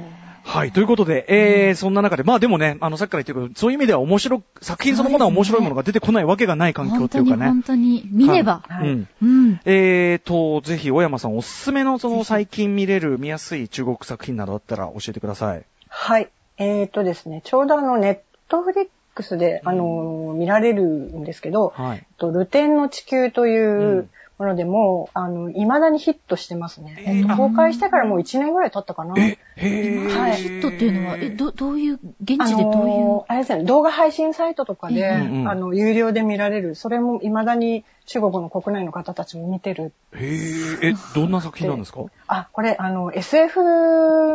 [0.45, 0.72] はい。
[0.72, 7.49] ということで、えー、そんな中で、まあでもね、あの、さっきから言ってるけど、そういう意味では面白く、作品そのものは面白いものが出てこないわけがない環境本当にっていうかね。
[7.49, 8.61] 本当に、見れば。
[8.68, 9.07] はいうん。
[9.24, 9.59] うん。
[9.66, 15.66] えーと、ぜひ、小山さんおすすめの、その、最近見れる、見やすい中国作品などあったら教えてください。
[15.89, 16.30] はい。
[16.59, 22.05] えーとですね、ちょうどあの、ネットフリックスで、あの、見られるんですけど、はい。
[22.18, 26.95] とルテンの地球といううんものでも、あの、未だにヒットしてますね。
[27.07, 29.16] えーえっと公開してからもう1年ぐらい経ったかな。
[29.18, 30.09] え、へー。
[30.09, 33.05] はいヒットっていうのは、え、ど、どういう、現あ地でどういう？
[33.05, 39.93] の、あれですね、動画配信サイトとかで、うんうんあの、有料で見られる、それも未だに中国の国内の方たちも見てる。
[40.13, 40.86] へー。
[40.89, 42.01] え、どんな作品なんですか？
[42.28, 43.61] あ、これ、あの、SF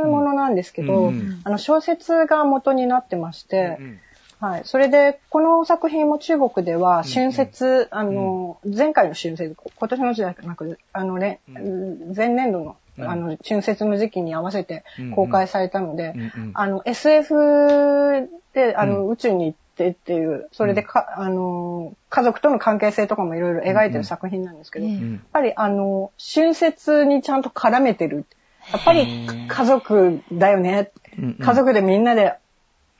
[0.07, 3.99] ものなんですけど、うんうんあの、小説が元になってまして、うん
[4.41, 4.63] はい。
[4.65, 13.11] それで、この作品も中国では、春節、あの、前回の春節、今年の時代じゃなく、あのね、う前年度の、うん。
[13.11, 15.11] あの、春節の時期に合わせてうん。
[15.11, 16.21] 公開されたので、うん。
[16.21, 16.51] うん。
[16.55, 28.25] あの、SF で、あの、う宇宙に行ってっていう、それでか、あの、家族との関係性とかもいろいろ描いてる作品なんですけど、ええやっうんぱり、あの、春節にちゃんと絡めてる。
[28.73, 29.07] やっぱり
[29.49, 30.93] 家族だよね。
[31.19, 31.35] うんうん。
[31.45, 32.33] 家族でみんなでうん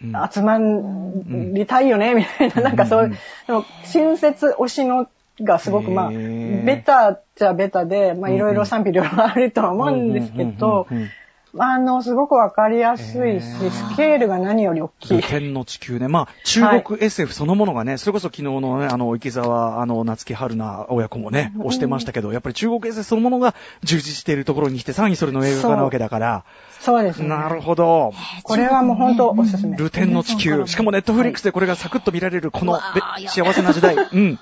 [0.01, 5.09] 集まりたいよね、みたいな、なんかそういう、でも、春節推しの
[5.43, 10.87] がすごく、まあ、ベタっちゃベタで、まあ、いろいろ賛否両論あるとは思うんですけど
[11.59, 15.23] あ、あの、すごくわかりやすいし、スケールが何より大きい。
[15.23, 16.09] 天の地球ね。
[16.09, 26.45] まあ、中国 SF そのものがね、それこそ昨日のね、あの、池澤、あの、夏木春菜親子もね、押してましたけど、やっぱり中国 SF そのものが充実しているところに来て、さらにそれの映画化なわけだから、
[26.81, 27.29] そうですね。
[27.29, 28.13] なるほど。
[28.43, 29.77] これはもう本当おすすめ。
[29.77, 30.67] ルテンの地球。
[30.67, 32.79] しかもネットフリックスでこれがサクッと見られる、この
[33.29, 33.97] 幸せな時代。
[34.13, 34.39] うん。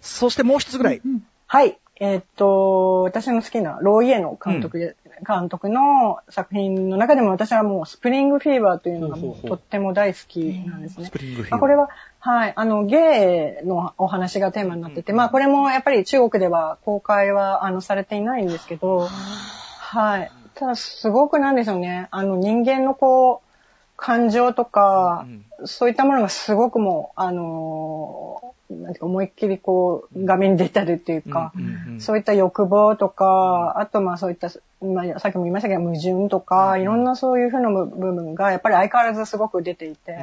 [0.00, 1.02] そしてもう一つぐらい。
[1.46, 1.78] はい。
[2.02, 4.96] えーっと、私の好きなローイエの監督で、
[5.26, 11.06] 監督の作品の中でも私はもうスプリングフィーバーというのがとっても大好きなんですね。
[11.06, 11.10] ス。
[11.10, 11.50] プリングフィーバー。
[11.52, 20.30] まあ、これは、はい、あの、ゲイのお話がテーマになってて、まあ、これもやっぱり中国では公開は、あの、されていないんですけど、はい。
[20.54, 23.50] ただ、すごくなんでしょうね、あの、人間のこう、
[23.96, 25.26] 感情とか、
[25.64, 32.00] そういったものがすごくもう、あのーなんていうか思いっきりこう、画面に出てるっていうか、うんうんうん。
[32.00, 34.48] そういった欲望とか、あとまあそういった、
[34.82, 40.20] まあ、さっきも言いましたけど、矛盾とか、いろんなそういうふうな部分が、やっぱり相変わらずすごく出ていて、うん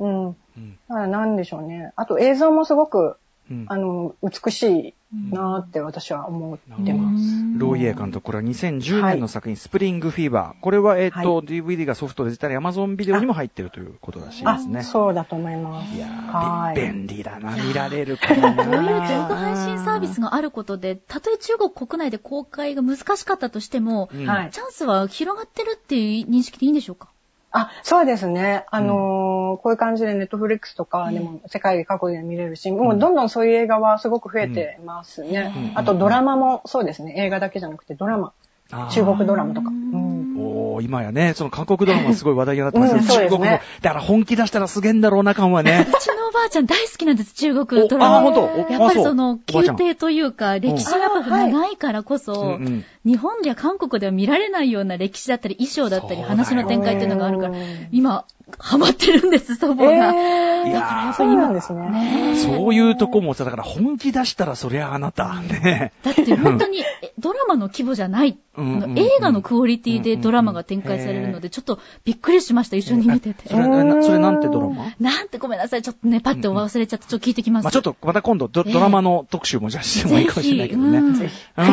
[0.00, 0.36] うんうん。
[0.56, 0.78] うん。
[0.88, 1.92] だからなんでしょうね。
[1.96, 3.16] あと映像もすごく、
[3.50, 3.66] うん。
[3.68, 7.24] あの、美しいなーって私は思ってます。
[7.58, 10.62] ロイエ監督、これは2010年の作品、スプリングフィーバー。
[10.62, 14.82] これは、えっ、と、は DVD がソフトで出たり、Amazon ビデオにも入ってるということらしいであすね。
[14.82, 15.94] そうだと思います。
[15.94, 16.76] いやー、はい。
[16.76, 18.64] 便利だな、見られるからな。
[18.64, 27.11] こういう動画配信サービスがあることで、たとえ中国国内で公開が難しかったとしても、うんはいチャンスは広がってるっていう認識でいいんでしょうか？
[27.52, 28.64] あ、そうですね。
[28.70, 35.52] あのーこういう感じでネットフリックスとかでも世界各国で見れるし、もうどんどんそういう映画はすごく増えてますね。
[35.54, 37.14] うんあとドラマもそうですね。
[37.18, 38.32] 映画だけじゃなくてドラマ。
[38.90, 39.70] 中国ドラマとか。
[40.42, 45.86] うんおー今やね、その韓国ドラマすごい話題になってますけど、うん中国も、だから本気出したらすげえんだろうな感はね。
[45.88, 48.20] うちのおばあちゃん大好きなんです、中国ドラマ。
[48.22, 52.58] ほんとおやっぱりその、宮廷というか、歴史がやっぱ長いからこそ、
[53.04, 58.24] 日本や韓国では見られないような歴史だったり、衣装だったり、話の展開っていうのがあるからうん、今、
[58.58, 60.14] ハマってるんです、祖母が。
[60.14, 61.90] えー、いやーそうなんですね。
[61.90, 65.92] ねえそういうとこもさ、だから本気出したらそりゃあなた、ね。
[66.02, 73.56] だって本当にえドラマの規模じゃない、うんうんうん映画のクオリティでドラマが展開されるので、ちょっとびっくりしました、一緒に見ててそ。
[73.56, 74.92] れ、なそれなんてドラマ？
[75.00, 77.64] なんてごめんなさい、ちょっとね、パッて忘れちゃって、ちょっと聞いてきます。
[77.64, 81.18] まあちょっと、また今度ド、ええドラマの特集もじゃあしてもいいかもしれないけどね。
[81.18, 81.66] ぜひうん。
[81.66, 81.70] い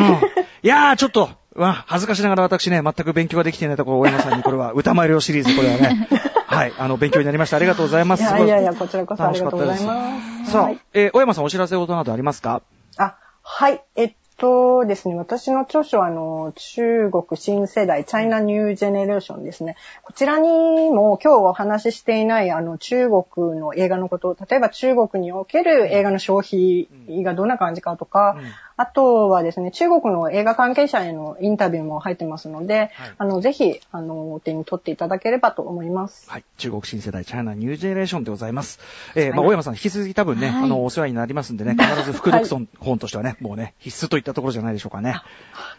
[0.62, 6.08] やー、ちょっと、わ恥ずかしながら私ね、全く勉強ができていないところ、大山さんにこれは、 歌まいりをシリーズ、これはね、
[6.46, 7.56] はい、あの、勉強になりました。
[7.56, 8.22] ありがとうございます。
[8.22, 10.52] いやいやいや、こちらこそありがとうございます。
[10.52, 12.62] さあはい、えー、大山さんお知らせ事などありますか？
[12.98, 13.82] あ、はい。
[13.96, 19.76] えっとですね、私の著書は、あの、中国新世代、チャイナニュージェネレーションですね。
[20.02, 20.48] こちらに
[20.90, 26.88] も今日お話ししていない、あの、中国の映画のこと、例えば中国における映画の消費
[27.22, 28.44] がどんな感じかとか、うん
[28.80, 36.30] あとはですね、中国の映画関係者へのインタビューも入ってますので、あの、ぜひ、あの、お手に取っていただければと思います。
[36.30, 36.44] はい。
[36.56, 38.80] 中国新世代チャイナニュージェネレーションでございます。
[39.14, 45.20] えー、まあ、はい大山さん引き続き多分ね、はいあの、お世話になりますんでね、必ず副読書本としてはね、もうね、必須といったところじゃないでしょうかね。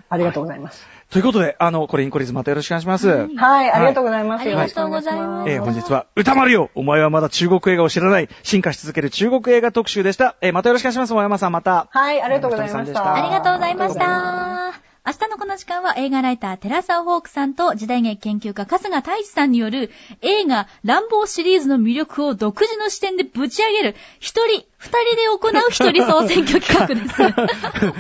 [0.10, 0.86] ありがとうございます。
[1.12, 3.10] ということで、あの、これインコリズまたよろしくお願いします。
[3.36, 4.48] はい、ありがとうございます。
[4.48, 10.38] はいありがとうございますえー本日は、歌丸よお前はまだ中国映画を知らない、進化し続ける中国映画特集でした。
[10.40, 11.90] えーまたよろしくお願いします、大山さん、また。
[11.92, 13.14] はい、ありがとうございましたた。
[13.14, 14.74] ありがとうございました。
[15.06, 19.92] 明日のこの時間は映画ライター、寺沢ホークさんと時代劇研究家、春日太一さんによる
[20.22, 27.20] 映画、乱暴シリーズの魅力を独自の視点でぶち上げる、一人、二人で行う一人総選挙企画です。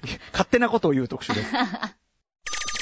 [0.32, 1.52] 勝手なことを言う特集です。